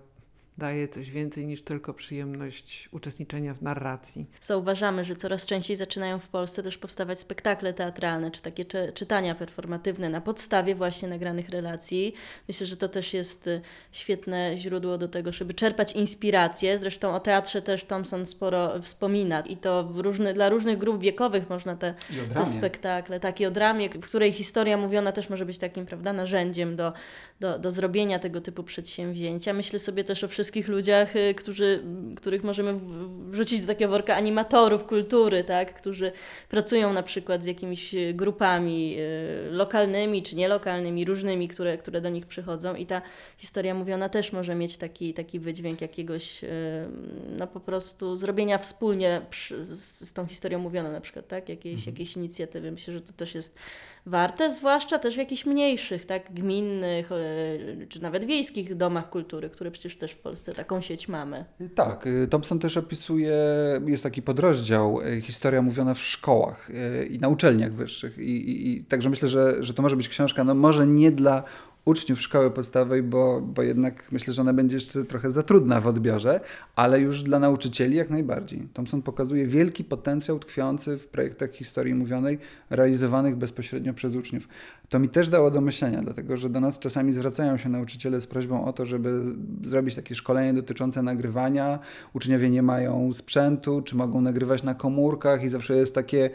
daje 0.59 0.89
coś 0.89 1.11
więcej 1.11 1.47
niż 1.47 1.63
tylko 1.63 1.95
przyjemność 1.95 2.89
uczestniczenia 2.93 3.55
w 3.55 3.63
narracji. 3.63 4.27
Zauważamy, 4.41 5.05
że 5.05 5.17
coraz 5.17 5.47
częściej 5.47 5.77
zaczynają 5.77 6.19
w 6.19 6.29
Polsce 6.29 6.63
też 6.63 6.79
powstawać 6.79 7.21
spektakle 7.21 7.75
teatralne, 7.75 8.31
czy 8.31 8.43
takie 8.43 8.65
czytania 8.95 9.35
performatywne 9.35 10.09
na 10.09 10.21
podstawie 10.21 10.75
właśnie 10.75 11.09
nagranych 11.09 11.49
relacji. 11.49 12.15
Myślę, 12.49 12.67
że 12.67 12.77
to 12.77 12.89
też 12.89 13.15
jest 13.15 13.47
y, 13.47 13.61
świetne 13.93 14.57
źródło 14.57 14.99
do 14.99 15.09
tego, 15.09 15.33
żeby 15.33 15.55
czerpać 15.55 15.93
inspirację. 15.93 16.79
Zresztą 16.79 17.15
o 17.15 17.21
teatrze 17.21 17.63
też 17.63 17.85
Thompson 17.85 18.27
sporo 18.27 18.83
wspomina 18.83 19.41
i 19.41 19.57
to 19.57 19.85
w 19.85 19.99
różny, 19.99 20.35
dla 20.35 20.49
różnych 20.49 20.79
grup 20.79 21.03
wiekowych 21.03 21.51
można 21.51 21.77
te, 21.77 21.95
te 22.35 22.47
spektakle, 22.47 23.21
tak 23.21 23.41
i 23.41 23.47
o 23.47 23.51
dramie, 23.51 23.91
w 23.91 24.07
której 24.07 24.33
historia 24.33 24.77
mówiona 24.77 25.13
też 25.13 25.31
może 25.31 25.47
być 25.47 25.59
takim, 25.59 25.87
prawda, 25.87 26.13
narzędziem 26.13 26.77
do, 26.77 26.93
do, 27.41 27.59
do 27.59 27.71
zrobienia 27.71 28.19
tego 28.19 28.41
typu 28.41 28.63
przedsięwzięcia. 28.63 29.53
Myślę 29.53 29.79
sobie 29.79 30.05
też 30.05 30.25
o 30.25 30.29
wszystkich 30.29 30.39
wszystkich 30.40 30.68
ludziach, 30.68 31.16
y, 31.16 31.35
którzy, 31.35 31.83
których 32.16 32.44
możemy 32.44 32.81
wrzucić 33.31 33.61
do 33.61 33.66
takiego 33.66 33.90
worka 33.90 34.16
animatorów 34.16 34.85
kultury, 34.85 35.44
tak? 35.44 35.74
którzy 35.74 36.12
pracują 36.48 36.92
na 36.92 37.03
przykład 37.03 37.42
z 37.42 37.46
jakimiś 37.46 37.94
y, 37.94 38.14
grupami 38.14 38.96
y, 38.98 39.50
lokalnymi 39.50 40.22
czy 40.22 40.37
nielokalnymi, 40.37 41.05
różnymi, 41.05 41.48
które, 41.48 41.79
które 41.79 42.00
do 42.00 42.09
nich 42.09 42.26
przychodzą 42.26 42.74
i 42.74 42.87
ta 42.87 43.03
historia 43.38 43.74
mówiona 43.74 44.09
też 44.09 44.33
może 44.33 44.55
mieć 44.55 44.76
taki, 44.76 45.14
taki 45.14 45.38
wydźwięk 45.38 45.81
jakiegoś 45.81 46.44
no 47.38 47.46
po 47.46 47.61
prostu 47.61 48.16
zrobienia 48.16 48.59
wspólnie 48.59 49.22
z, 49.61 50.09
z 50.09 50.12
tą 50.12 50.26
historią 50.26 50.59
mówioną 50.59 50.92
na 50.92 51.00
przykład, 51.00 51.29
tak? 51.29 51.48
Jakiejś, 51.48 51.79
mhm. 51.79 51.94
jakiejś 51.94 52.16
inicjatywy. 52.16 52.72
Myślę, 52.72 52.94
że 52.94 53.00
to 53.00 53.12
też 53.12 53.35
jest 53.35 53.59
warte, 54.11 54.51
zwłaszcza 54.51 54.99
też 54.99 55.14
w 55.14 55.18
jakichś 55.18 55.46
mniejszych, 55.46 56.07
tak? 56.07 56.33
Gminnych 56.35 57.11
czy 57.88 58.03
nawet 58.03 58.25
wiejskich 58.25 58.75
domach 58.75 59.11
kultury, 59.11 59.51
które 59.51 59.70
przecież 59.70 59.96
też 59.96 60.12
w 60.12 60.18
Polsce 60.18 60.55
taką 60.55 60.81
sieć 60.81 61.09
mamy. 61.09 61.44
Tak, 61.75 62.07
y, 62.07 62.29
Thompson 62.29 62.59
też 62.59 62.77
opisuje, 62.77 63.37
jest 63.87 64.03
taki 64.03 64.23
podrozdział, 64.23 65.01
y, 65.01 65.20
historia 65.20 65.62
mówiona 65.62 65.94
w 65.94 66.01
szkołach 66.01 66.70
i 67.11 67.18
na 67.18 67.29
uczelniach 67.29 67.73
wyższych. 67.73 68.18
I, 68.18 68.51
i, 68.51 68.77
i 68.77 68.85
także 68.85 69.11
myślę, 69.11 69.29
że, 69.29 69.64
że 69.64 69.75
to 69.75 69.83
może 69.83 69.96
być 69.96 70.09
książka, 70.09 70.44
no 70.44 70.55
może 70.55 70.87
nie 70.87 71.11
dla 71.11 71.44
uczniów 71.85 72.21
szkoły 72.21 72.51
podstawowej, 72.51 73.03
bo, 73.03 73.40
bo 73.40 73.62
jednak 73.62 74.12
myślę, 74.12 74.33
że 74.33 74.43
ona 74.43 74.53
będzie 74.53 74.77
jeszcze 74.77 75.05
trochę 75.05 75.31
za 75.31 75.43
trudna 75.43 75.81
w 75.81 75.87
odbiorze, 75.87 76.40
ale 76.77 77.01
już 77.01 77.23
dla 77.23 77.38
nauczycieli 77.38 77.97
jak 77.97 78.11
najbardziej. 78.11 78.69
Thomson 78.73 79.03
pokazuje 79.03 79.47
wielki 79.47 79.85
potencjał 79.85 80.38
tkwiący 80.38 80.99
w 80.99 81.07
projektach 81.07 81.53
historii 81.53 81.95
mówionej, 81.95 82.38
realizowanych 82.71 83.37
bezpośrednio 83.37 83.95
przez 83.95 84.14
uczniów. 84.14 84.49
To 84.88 84.99
mi 84.99 85.09
też 85.09 85.29
dało 85.29 85.51
do 85.51 85.61
myślenia, 85.61 86.03
dlatego 86.03 86.37
że 86.37 86.49
do 86.49 86.61
nas 86.61 86.79
czasami 86.79 87.12
zwracają 87.12 87.57
się 87.57 87.69
nauczyciele 87.69 88.21
z 88.21 88.27
prośbą 88.27 88.64
o 88.64 88.73
to, 88.73 88.87
żeby 88.87 89.21
zrobić 89.64 89.97
takie 89.97 90.14
szkolenie 90.14 90.55
dotyczące 90.55 91.03
nagrywania. 91.03 91.79
Uczniowie 92.12 92.51
nie 92.51 92.62
mają 92.62 93.12
sprzętu, 93.12 93.83
czy 93.83 93.97
mogą 93.97 94.21
nagrywać 94.21 94.62
na 94.62 94.75
komórkach 94.75 95.45
i 95.45 95.49
zawsze 95.49 95.77
jest 95.77 95.95
takie, 95.95 96.31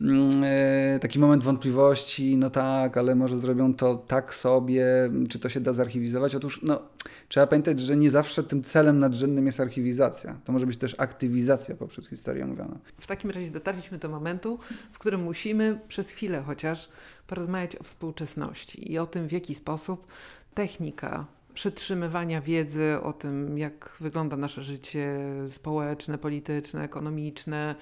mm, 0.00 0.30
e, 0.44 0.98
taki 0.98 1.18
moment 1.18 1.42
wątpliwości, 1.42 2.36
no 2.36 2.50
tak, 2.50 2.96
ale 2.96 3.14
może 3.14 3.38
zrobią 3.38 3.74
to 3.74 3.94
tak 3.94 4.34
sobie, 4.34 4.89
czy 5.28 5.38
to 5.38 5.48
się 5.48 5.60
da 5.60 5.72
zarchiwizować. 5.72 6.34
Otóż 6.34 6.60
no, 6.62 6.82
trzeba 7.28 7.46
pamiętać, 7.46 7.80
że 7.80 7.96
nie 7.96 8.10
zawsze 8.10 8.42
tym 8.42 8.62
celem 8.62 8.98
nadrzędnym 8.98 9.46
jest 9.46 9.60
archiwizacja. 9.60 10.40
To 10.44 10.52
może 10.52 10.66
być 10.66 10.76
też 10.76 10.94
aktywizacja 10.98 11.74
poprzez 11.76 12.08
historię 12.08 12.46
mówioną. 12.46 12.78
W 13.00 13.06
takim 13.06 13.30
razie 13.30 13.50
dotarliśmy 13.50 13.98
do 13.98 14.08
momentu, 14.08 14.58
w 14.92 14.98
którym 14.98 15.22
musimy 15.22 15.80
przez 15.88 16.10
chwilę 16.10 16.42
chociaż 16.46 16.88
porozmawiać 17.26 17.76
o 17.76 17.82
współczesności 17.82 18.92
i 18.92 18.98
o 18.98 19.06
tym, 19.06 19.28
w 19.28 19.32
jaki 19.32 19.54
sposób 19.54 20.06
technika 20.54 21.26
przetrzymywania 21.54 22.40
wiedzy 22.40 22.96
o 23.02 23.12
tym, 23.12 23.58
jak 23.58 23.92
wygląda 24.00 24.36
nasze 24.36 24.62
życie 24.62 25.18
społeczne, 25.48 26.18
polityczne, 26.18 26.82
ekonomiczne, 26.82 27.74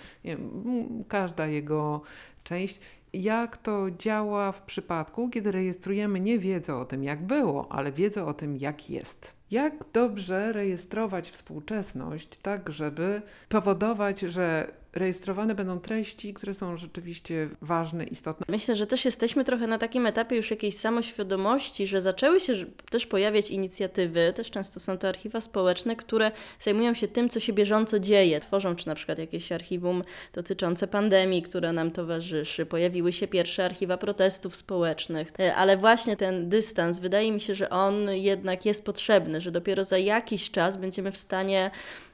każda 1.08 1.46
jego 1.46 2.02
część, 2.44 2.80
jak 3.12 3.56
to 3.56 3.90
działa 3.90 4.52
w 4.52 4.62
przypadku, 4.62 5.28
kiedy 5.28 5.52
rejestrujemy 5.52 6.20
nie 6.20 6.38
wiedzę 6.38 6.76
o 6.76 6.84
tym, 6.84 7.04
jak 7.04 7.26
było, 7.26 7.72
ale 7.72 7.92
wiedzę 7.92 8.24
o 8.26 8.34
tym, 8.34 8.56
jak 8.56 8.90
jest. 8.90 9.36
Jak 9.50 9.74
dobrze 9.92 10.52
rejestrować 10.52 11.30
współczesność, 11.30 12.38
tak 12.38 12.72
żeby 12.72 13.22
powodować, 13.48 14.20
że 14.20 14.72
rejestrowane 14.98 15.54
będą 15.54 15.80
treści, 15.80 16.34
które 16.34 16.54
są 16.54 16.76
rzeczywiście 16.76 17.48
ważne, 17.62 18.04
istotne. 18.04 18.46
Myślę, 18.48 18.76
że 18.76 18.86
też 18.86 19.04
jesteśmy 19.04 19.44
trochę 19.44 19.66
na 19.66 19.78
takim 19.78 20.06
etapie 20.06 20.36
już 20.36 20.50
jakiejś 20.50 20.76
samoświadomości, 20.76 21.86
że 21.86 22.02
zaczęły 22.02 22.40
się 22.40 22.54
też 22.90 23.06
pojawiać 23.06 23.50
inicjatywy, 23.50 24.32
też 24.36 24.50
często 24.50 24.80
są 24.80 24.98
to 24.98 25.08
archiwa 25.08 25.40
społeczne, 25.40 25.96
które 25.96 26.32
zajmują 26.58 26.94
się 26.94 27.08
tym, 27.08 27.28
co 27.28 27.40
się 27.40 27.52
bieżąco 27.52 27.98
dzieje. 28.00 28.40
Tworzą 28.40 28.76
czy 28.76 28.86
na 28.86 28.94
przykład 28.94 29.18
jakieś 29.18 29.52
archiwum 29.52 30.02
dotyczące 30.32 30.86
pandemii, 30.86 31.42
która 31.42 31.72
nam 31.72 31.90
towarzyszy. 31.90 32.66
Pojawiły 32.66 33.12
się 33.12 33.28
pierwsze 33.28 33.64
archiwa 33.64 33.96
protestów 33.96 34.56
społecznych, 34.56 35.32
E, 35.38 35.54
ale 35.54 35.76
właśnie 35.76 36.16
ten 36.16 36.48
dystans, 36.48 36.98
wydaje 36.98 37.32
mi 37.32 37.40
się, 37.40 37.54
że 37.54 37.70
on 37.70 38.10
jednak 38.10 38.66
jest 38.66 38.84
potrzebny, 38.84 39.40
że 39.40 39.50
dopiero 39.50 39.84
za 39.84 39.98
jakiś 39.98 40.50
czas 40.50 40.76
będziemy 40.76 41.12
w 41.12 41.18
stanie 41.18 41.70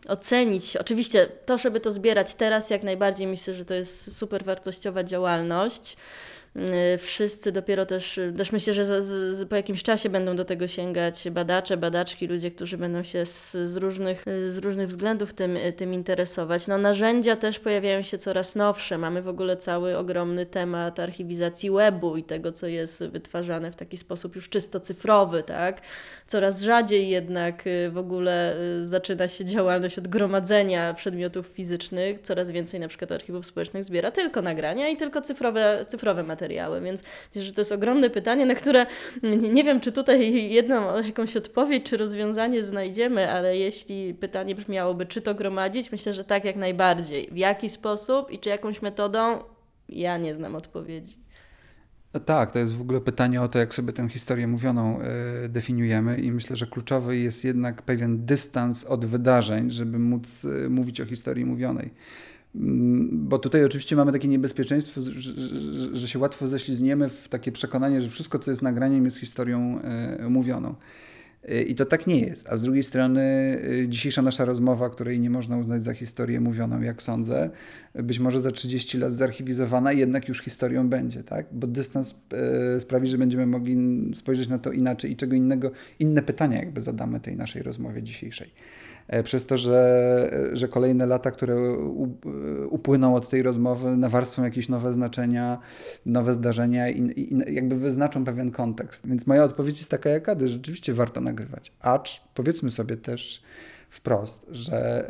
ocenić. 0.09 0.77
Oczywiście 0.77 1.27
to, 1.47 1.59
żeby 1.59 1.81
to 1.81 1.91
zbierać 1.91 2.35
teraz, 2.35 2.71
jak 2.71 2.83
najbardziej 2.83 3.27
myślę, 3.27 3.55
że 3.55 3.65
to 3.65 3.75
jest 3.75 4.17
super 4.17 4.45
wartościowa 4.45 5.05
działalność. 5.05 5.97
Yy, 6.57 6.99
Wszyscy 6.99 7.53
dopiero 7.53 7.87
też, 7.87 8.21
też 8.37 8.53
myślę, 8.53 8.75
że 8.75 8.85
za, 8.85 9.03
z, 9.03 9.49
po 9.49 9.57
jakimś 9.57 9.83
czasie 9.83 10.09
będą 10.09 10.37
do 10.37 10.45
tego 10.45 10.69
sięgać 10.69 11.31
badacze, 11.31 11.77
badaczki, 11.77 12.27
ludzie, 12.27 12.51
którzy 12.51 12.79
będą 12.79 13.03
się 13.03 13.27
z, 13.27 13.53
z, 13.53 13.77
różnych, 13.77 14.25
z 14.49 14.59
różnych 14.59 14.89
względów 14.89 15.35
tym, 15.35 15.59
tym 15.77 15.95
interesować. 15.95 16.67
No, 16.67 16.79
narzędzia 16.79 17.37
też 17.37 17.59
pojawiają 17.59 18.03
się 18.03 18.19
coraz 18.19 18.57
nowsze. 18.57 18.99
Mamy 18.99 19.23
w 19.23 19.29
ogóle 19.29 19.57
cały 19.57 19.97
ogromny 19.97 20.47
temat 20.47 21.01
archiwizacji 21.01 21.71
webu 21.71 22.17
i 22.17 22.25
tego, 22.25 22.53
co 22.53 22.67
jest 22.67 23.05
wytwarzane 23.05 23.73
w 23.73 23.77
taki 23.77 23.97
sposób 23.97 24.37
już 24.37 24.49
czysto 24.49 24.81
cyfrowy, 24.81 25.43
tak? 25.43 25.81
Coraz 26.27 26.63
rzadziej 26.63 27.09
jednak 27.09 27.67
y, 27.67 27.91
w 27.91 27.99
ogóle 27.99 28.57
y, 28.81 28.87
zaczyna 28.87 29.29
się 29.29 29.45
działalność 29.45 29.99
od 29.99 30.09
gromadzenia 30.09 30.95
przedmiotów 30.95 31.47
fizycznych. 31.47 32.21
Coraz 32.23 32.51
więcej 32.51 32.81
na 32.81 32.89
przykład 32.89 33.13
archiwów 33.13 33.47
społecznych 33.47 33.85
zbiera 33.85 34.11
tylko 34.11 34.43
nagrania 34.43 34.89
i 34.89 34.97
tylko 34.97 35.21
cyfrowe, 35.21 35.85
cyfrowe 35.89 36.23
materiały, 36.23 36.44
więc 36.83 37.03
myślę, 37.35 37.47
że 37.47 37.53
to 37.53 37.61
jest 37.61 37.73
ogromne 37.73 38.11
pytanie, 38.11 38.47
na 38.47 38.55
które 38.55 38.87
nie, 39.23 39.37
nie 39.37 39.65
wiem, 39.65 39.81
czy 39.81 39.93
tutaj 39.93 40.51
jedną 40.51 41.03
jakąś 41.03 41.37
odpowiedź, 41.37 41.85
czy 41.85 41.97
rozwiązanie 41.97 42.65
znajdziemy, 42.65 43.33
ale 43.33 43.57
jeśli 43.59 44.15
pytanie 44.15 44.55
brzmiałoby, 44.55 45.07
czy 45.07 45.21
to 45.21 45.35
gromadzić, 45.35 45.93
myślę, 45.93 46.15
że 46.15 46.25
tak 46.25 46.45
jak 46.45 46.57
najbardziej. 46.57 47.29
W 47.33 47.37
jaki 47.37 47.71
sposób 47.71 48.31
i 48.31 48.39
czy 48.39 48.49
jakąś 48.49 48.83
metodą? 48.83 49.39
Ja 49.89 50.19
nie 50.19 50.35
znam 50.35 50.55
odpowiedzi. 50.55 51.25
No 52.15 52.21
Tak, 52.21 52.53
to 52.53 52.59
jest 52.59 52.77
w 52.77 52.81
ogóle 52.81 53.01
pytanie 53.01 53.43
o 53.43 53.49
to, 53.49 53.59
jak 53.59 53.75
sobie 53.75 53.93
tę 53.93 54.09
historię 54.09 54.47
mówioną 54.47 55.01
y, 55.45 55.49
definiujemy, 55.49 56.17
i 56.21 56.33
myślę, 56.33 56.57
że 56.57 56.67
kluczowy 56.67 57.17
jest 57.17 57.45
jednak 57.45 57.83
pewien 57.83 58.27
dystans 58.27 58.85
od 58.85 59.05
wydarzeń, 59.05 59.71
żeby 59.71 59.99
móc 59.99 60.45
y, 60.45 60.71
mówić 60.71 61.01
o 61.01 61.07
historii 61.07 61.45
mówionej. 61.45 61.91
Mm, 62.55 63.29
Bo 63.29 63.39
tutaj 63.39 63.65
oczywiście 63.65 63.97
mamy 63.97 64.13
takie 64.13 64.29
niebezpieczeństwo, 64.29 65.03
że, 65.03 65.33
że, 65.99 66.09
się 66.09 66.19
łatwo 66.19 66.49
ześlizniemy 66.49 67.09
w 67.09 67.29
takie 67.29 67.53
przekonanie, 67.53 68.03
że 68.03 68.09
wszystko, 68.09 68.39
co 68.39 68.51
jest 68.51 68.63
nagraniem, 68.63 69.05
jest 69.05 69.17
historią 69.17 69.81
y, 70.21 70.29
mówioną. 70.31 70.75
Y, 71.51 71.63
I 71.63 71.75
to 71.75 71.87
tak 71.87 72.07
nie 72.07 72.21
jest. 72.21 72.49
A 72.49 72.57
z 72.57 72.63
drugiej 72.63 72.83
strony 72.83 73.23
y, 73.65 73.87
dzisiejsza 73.89 74.23
nasza 74.23 74.45
rozmowa, 74.45 74.91
której 74.91 75.21
nie 75.21 75.31
można 75.31 75.57
uznać 75.59 75.85
za 75.85 75.95
historię 75.95 76.41
mówioną, 76.41 76.81
jak 76.81 77.03
sądzę, 77.03 77.51
być 77.95 78.19
może 78.19 78.41
za 78.41 78.51
30 78.51 78.99
lat 78.99 79.15
zarchiwizowana, 79.15 79.93
jednak 79.93 80.29
już 80.29 80.43
historią 80.43 80.89
będzie, 80.89 81.23
tak? 81.23 81.47
Bo 81.53 81.67
dystans 81.67 82.15
e, 82.33 82.81
sprawi, 82.81 83.09
że 83.09 83.19
będziemy 83.19 83.47
mogli 83.47 83.77
spojrzeć 84.15 84.49
na 84.49 84.59
to 84.59 84.73
inaczej 84.73 85.13
i 85.13 85.17
czego 85.17 85.37
innego, 85.37 85.71
inne 85.99 86.23
pytania 86.23 86.59
jakby 86.59 86.83
zadamy 86.83 87.21
tej 87.21 87.37
naszej 87.37 87.63
rozmowie 87.63 88.03
dzisiejszej. 88.03 88.51
E, 89.09 89.23
Przez 89.23 89.47
to, 89.47 89.59
że, 89.59 90.51
że 90.53 90.69
kolejne 90.69 91.07
lata, 91.07 91.31
które 91.31 91.71
u, 91.73 92.17
upłyną 92.71 93.15
od 93.15 93.29
tej 93.29 93.43
rozmowy, 93.43 93.97
nawarstwią 93.97 94.45
jakieś 94.45 94.69
nowe 94.69 94.93
znaczenia, 94.93 95.59
nowe 96.07 96.35
zdarzenia 96.35 96.89
i, 96.89 97.21
i 97.21 97.55
jakby 97.55 97.77
wyznaczą 97.77 98.25
pewien 98.25 98.51
kontekst. 98.51 99.07
Więc 99.09 99.27
moja 99.27 99.45
odpowiedź 99.45 99.79
jest 99.79 99.91
taka 99.91 100.11
jak 100.11 100.29
Ady, 100.29 100.49
rzeczywiście 100.49 100.95
warto 100.95 101.21
nagrywać. 101.21 101.73
Acz 101.81 102.21
powiedzmy 102.35 102.71
sobie 102.71 102.97
też 102.97 103.43
wprost, 103.95 104.47
że 104.51 105.09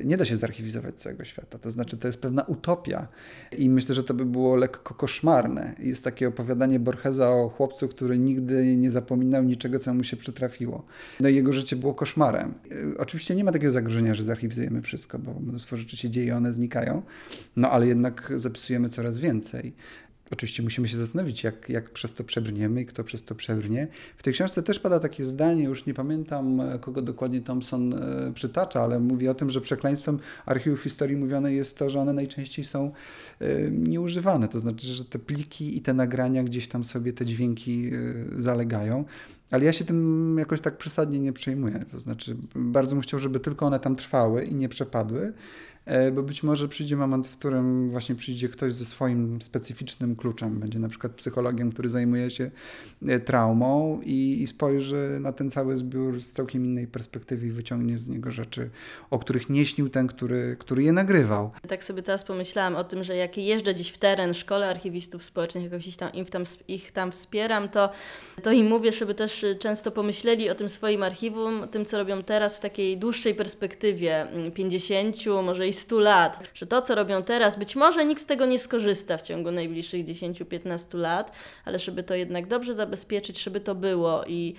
e, 0.00 0.04
nie 0.04 0.16
da 0.16 0.24
się 0.24 0.36
zarchiwizować 0.36 0.94
całego 0.94 1.24
świata. 1.24 1.58
To 1.58 1.70
znaczy, 1.70 1.96
to 1.96 2.08
jest 2.08 2.20
pewna 2.20 2.42
utopia 2.42 3.08
i 3.58 3.70
myślę, 3.70 3.94
że 3.94 4.04
to 4.04 4.14
by 4.14 4.24
było 4.24 4.56
lekko 4.56 4.94
koszmarne. 4.94 5.74
Jest 5.78 6.04
takie 6.04 6.28
opowiadanie 6.28 6.80
Borgesa 6.80 7.30
o 7.30 7.48
chłopcu, 7.48 7.88
który 7.88 8.18
nigdy 8.18 8.76
nie 8.76 8.90
zapominał 8.90 9.42
niczego, 9.42 9.78
co 9.78 9.94
mu 9.94 10.04
się 10.04 10.16
przytrafiło. 10.16 10.84
No 11.20 11.28
i 11.28 11.34
jego 11.34 11.52
życie 11.52 11.76
było 11.76 11.94
koszmarem. 11.94 12.54
E, 12.70 12.98
Oczywiście 12.98 13.34
nie 13.34 13.44
ma 13.44 13.52
takiego 13.52 13.72
zagrożenia, 13.72 14.14
że 14.14 14.22
zarchiwizujemy 14.22 14.82
wszystko, 14.82 15.18
bo 15.18 15.34
mnóstwo 15.40 15.76
rzeczy 15.76 15.96
się 15.96 16.10
dzieje, 16.10 16.36
one 16.36 16.52
znikają, 16.52 17.02
no 17.56 17.70
ale 17.70 17.86
jednak 17.86 18.32
zapisujemy 18.36 18.88
coraz 18.88 19.18
więcej. 19.18 19.74
Oczywiście 20.32 20.62
musimy 20.62 20.88
się 20.88 20.96
zastanowić, 20.96 21.44
jak, 21.44 21.68
jak 21.68 21.90
przez 21.90 22.14
to 22.14 22.24
przebrniemy 22.24 22.82
i 22.82 22.86
kto 22.86 23.04
przez 23.04 23.24
to 23.24 23.34
przebrnie. 23.34 23.88
W 24.16 24.22
tej 24.22 24.32
książce 24.32 24.62
też 24.62 24.78
pada 24.78 25.00
takie 25.00 25.24
zdanie, 25.24 25.64
już 25.64 25.86
nie 25.86 25.94
pamiętam, 25.94 26.60
e, 26.60 26.78
kogo 26.78 27.02
dokładnie 27.02 27.40
Thompson 27.40 27.94
e, 27.94 28.32
przytacza, 28.34 28.82
ale 28.82 29.00
mówi 29.00 29.28
o 29.28 29.34
tym, 29.34 29.50
że 29.50 29.60
przekleństwem 29.60 30.18
archiwów 30.46 30.82
historii 30.82 31.16
mówionej 31.16 31.56
jest 31.56 31.78
to, 31.78 31.90
że 31.90 32.00
one 32.00 32.12
najczęściej 32.12 32.64
są 32.64 32.92
e, 33.40 33.70
nieużywane. 33.70 34.48
To 34.48 34.58
znaczy, 34.58 34.86
że 34.86 35.04
te 35.04 35.18
pliki 35.18 35.76
i 35.76 35.80
te 35.80 35.94
nagrania 35.94 36.44
gdzieś 36.44 36.68
tam 36.68 36.84
sobie 36.84 37.12
te 37.12 37.26
dźwięki 37.26 37.90
zalegają. 38.36 39.04
Ale 39.50 39.64
ja 39.64 39.72
się 39.72 39.84
tym 39.84 40.36
jakoś 40.38 40.60
tak 40.60 40.78
przesadnie 40.78 41.20
nie 41.20 41.32
przejmuję. 41.32 41.84
To 41.90 42.00
znaczy, 42.00 42.36
bardzo 42.54 42.94
bym 42.94 43.02
chciał, 43.02 43.20
żeby 43.20 43.40
tylko 43.40 43.66
one 43.66 43.80
tam 43.80 43.96
trwały 43.96 44.44
i 44.44 44.54
nie 44.54 44.68
przepadły, 44.68 45.32
bo 46.12 46.22
być 46.22 46.42
może 46.42 46.68
przyjdzie 46.68 46.96
moment, 46.96 47.28
w 47.28 47.38
którym 47.38 47.90
właśnie 47.90 48.14
przyjdzie 48.14 48.48
ktoś 48.48 48.74
ze 48.74 48.84
swoim 48.84 49.42
specyficznym 49.42 50.16
kluczem. 50.16 50.60
Będzie 50.60 50.78
na 50.78 50.88
przykład 50.88 51.12
psychologiem, 51.12 51.72
który 51.72 51.88
zajmuje 51.88 52.30
się 52.30 52.50
e, 53.08 53.20
traumą 53.20 54.00
i, 54.04 54.42
i 54.42 54.46
spojrzy 54.46 55.18
na 55.20 55.32
ten 55.32 55.50
cały 55.50 55.76
zbiór 55.76 56.20
z 56.20 56.32
całkiem 56.32 56.64
innej 56.64 56.86
perspektywy 56.86 57.46
i 57.46 57.50
wyciągnie 57.50 57.98
z 57.98 58.08
niego 58.08 58.32
rzeczy, 58.32 58.70
o 59.10 59.18
których 59.18 59.50
nie 59.50 59.64
śnił 59.64 59.88
ten, 59.88 60.06
który, 60.06 60.56
który 60.58 60.82
je 60.82 60.92
nagrywał. 60.92 61.50
Tak 61.68 61.84
sobie 61.84 62.02
teraz 62.02 62.24
pomyślałam 62.24 62.76
o 62.76 62.84
tym, 62.84 63.04
że 63.04 63.16
jak 63.16 63.38
jeżdżę 63.38 63.74
gdzieś 63.74 63.90
w 63.90 63.98
teren 63.98 64.34
szkole 64.34 64.68
archiwistów 64.68 65.24
społecznych, 65.24 65.64
jakoś 65.64 65.86
ich 65.86 65.96
tam, 65.96 66.12
ich 66.12 66.30
tam, 66.30 66.44
ich 66.68 66.92
tam 66.92 67.12
wspieram, 67.12 67.68
to, 67.68 67.90
to 68.42 68.52
im 68.52 68.66
mówię, 68.66 68.92
żeby 68.92 69.14
też 69.14 69.44
y, 69.44 69.56
często 69.56 69.90
pomyśleli 69.90 70.50
o 70.50 70.54
tym 70.54 70.68
swoim 70.68 71.02
archiwum, 71.02 71.68
tym, 71.68 71.84
co 71.84 71.98
robią 71.98 72.22
teraz 72.22 72.56
w 72.56 72.60
takiej 72.60 72.98
dłuższej 72.98 73.34
perspektywie 73.34 74.22
mm, 74.22 74.52
50, 74.52 75.16
może 75.42 75.66
i 75.70 75.72
100 75.72 76.00
lat. 76.00 76.50
Że 76.54 76.66
to, 76.66 76.82
co 76.82 76.94
robią 76.94 77.22
teraz, 77.22 77.58
być 77.58 77.76
może 77.76 78.04
nikt 78.04 78.22
z 78.22 78.26
tego 78.26 78.46
nie 78.46 78.58
skorzysta 78.58 79.16
w 79.16 79.22
ciągu 79.22 79.50
najbliższych 79.50 80.04
10-15 80.04 80.98
lat, 80.98 81.32
ale 81.64 81.78
żeby 81.78 82.02
to 82.02 82.14
jednak 82.14 82.46
dobrze 82.46 82.74
zabezpieczyć, 82.74 83.42
żeby 83.42 83.60
to 83.60 83.74
było 83.74 84.24
i, 84.24 84.54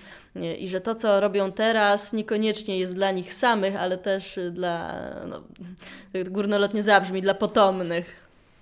i 0.59 0.69
że 0.69 0.81
to, 0.81 0.95
co 0.95 1.19
robią 1.19 1.51
teraz, 1.51 2.13
niekoniecznie 2.13 2.79
jest 2.79 2.95
dla 2.95 3.11
nich 3.11 3.33
samych, 3.33 3.75
ale 3.75 3.97
też 3.97 4.39
dla, 4.51 5.01
no, 5.27 5.41
górnolotnie 6.29 6.83
zabrzmi, 6.83 7.21
dla 7.21 7.33
potomnych. 7.33 8.20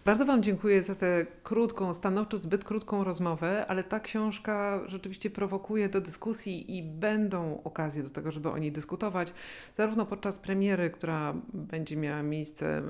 Bardzo 0.09 0.25
Wam 0.25 0.43
dziękuję 0.43 0.83
za 0.83 0.95
tę 0.95 1.25
krótką, 1.43 1.93
stanowczo 1.93 2.37
zbyt 2.37 2.63
krótką 2.63 3.03
rozmowę, 3.03 3.65
ale 3.67 3.83
ta 3.83 3.99
książka 3.99 4.81
rzeczywiście 4.85 5.29
prowokuje 5.29 5.89
do 5.89 6.01
dyskusji 6.01 6.77
i 6.77 6.83
będą 6.83 7.63
okazje 7.63 8.03
do 8.03 8.09
tego, 8.09 8.31
żeby 8.31 8.49
o 8.49 8.57
niej 8.57 8.71
dyskutować, 8.71 9.33
zarówno 9.77 10.05
podczas 10.05 10.39
premiery, 10.39 10.89
która 10.89 11.33
będzie 11.53 11.97
miała 11.97 12.23
miejsce 12.23 12.81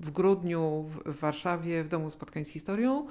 w 0.00 0.10
grudniu 0.10 0.84
w 1.04 1.18
Warszawie 1.20 1.84
w 1.84 1.88
Domu 1.88 2.10
Spotkań 2.10 2.44
z 2.44 2.48
Historią, 2.48 3.06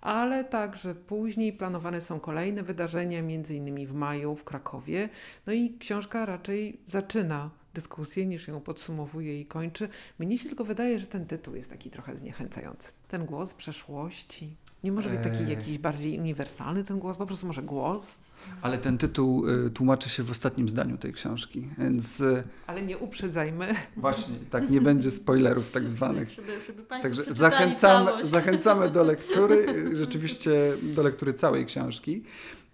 ale 0.00 0.44
także 0.44 0.94
później 0.94 1.52
planowane 1.52 2.00
są 2.00 2.20
kolejne 2.20 2.62
wydarzenia, 2.62 3.22
między 3.22 3.54
innymi 3.54 3.86
w 3.86 3.94
maju 3.94 4.36
w 4.36 4.44
Krakowie. 4.44 5.08
No 5.46 5.52
i 5.52 5.76
książka 5.78 6.26
raczej 6.26 6.80
zaczyna 6.86 7.50
dyskusję, 7.80 8.26
niż 8.26 8.48
ją 8.48 8.60
podsumowuje 8.60 9.40
i 9.40 9.46
kończy. 9.46 9.88
Mnie 10.18 10.38
się 10.38 10.48
tylko 10.48 10.64
wydaje, 10.64 10.98
że 10.98 11.06
ten 11.06 11.26
tytuł 11.26 11.54
jest 11.56 11.70
taki 11.70 11.90
trochę 11.90 12.16
zniechęcający. 12.18 12.92
Ten 13.08 13.24
głos 13.26 13.54
przeszłości. 13.54 14.56
Nie 14.84 14.92
może 14.92 15.10
być 15.10 15.20
taki 15.22 15.42
Eee. 15.42 15.50
jakiś 15.50 15.78
bardziej 15.78 16.18
uniwersalny 16.20 16.84
ten 16.84 16.98
głos, 16.98 17.16
po 17.16 17.26
prostu 17.26 17.46
może 17.46 17.62
głos, 17.62 18.18
Ale 18.62 18.78
ten 18.78 18.98
tytuł 18.98 19.48
y, 19.48 19.70
tłumaczy 19.70 20.08
się 20.08 20.22
w 20.22 20.30
ostatnim 20.30 20.68
zdaniu 20.68 20.98
tej 20.98 21.12
książki, 21.12 21.68
więc 21.78 22.20
y, 22.20 22.42
ale 22.66 22.82
nie 22.82 22.98
uprzedzajmy. 22.98 23.74
właśnie 23.96 24.34
tak 24.50 24.70
nie 24.70 24.80
będzie 24.80 25.10
spoilerów 25.10 25.70
tak 25.70 25.88
zwanych. 25.88 26.30
Żeby, 26.30 26.52
żeby 26.66 26.82
Także 26.82 27.24
zachęcamy, 27.34 28.06
całość. 28.10 28.26
zachęcamy 28.28 28.90
do 28.90 29.04
lektury, 29.04 29.66
rzeczywiście 30.02 30.50
do 30.82 31.02
lektury 31.02 31.34
całej 31.34 31.66
książki. 31.66 32.22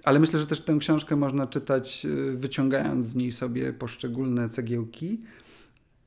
Ale 0.05 0.21
myślę, 0.21 0.41
że 0.41 0.47
też 0.47 0.61
tę 0.61 0.77
książkę 0.79 1.17
można 1.17 1.47
czytać, 1.47 2.07
y, 2.07 2.37
wyciągając 2.37 3.07
z 3.07 3.15
niej 3.15 3.33
sobie 3.33 3.73
poszczególne 3.73 4.49
cegiełki. 4.49 5.21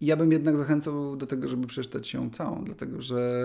Ja 0.01 0.17
bym 0.17 0.31
jednak 0.31 0.57
zachęcał 0.57 1.15
do 1.15 1.27
tego, 1.27 1.47
żeby 1.47 1.67
przeczytać 1.67 2.13
ją 2.13 2.29
całą, 2.29 2.63
dlatego 2.63 3.01
że 3.01 3.43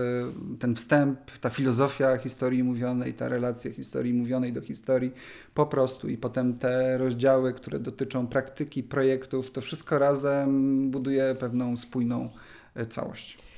ten 0.58 0.76
wstęp, 0.76 1.18
ta 1.40 1.50
filozofia 1.50 2.16
historii 2.16 2.64
mówionej, 2.64 3.14
ta 3.14 3.28
relacja 3.28 3.70
historii 3.70 4.14
mówionej 4.14 4.52
do 4.52 4.60
historii, 4.60 5.12
po 5.54 5.66
prostu 5.66 6.08
i 6.08 6.16
potem 6.16 6.58
te 6.58 6.98
rozdziały, 6.98 7.52
które 7.52 7.78
dotyczą 7.78 8.26
praktyki, 8.26 8.82
projektów, 8.82 9.50
to 9.50 9.60
wszystko 9.60 9.98
razem 9.98 10.90
buduje 10.90 11.34
pewną 11.40 11.76
spójną 11.76 12.28
e, 12.74 12.86
całość. 12.86 13.49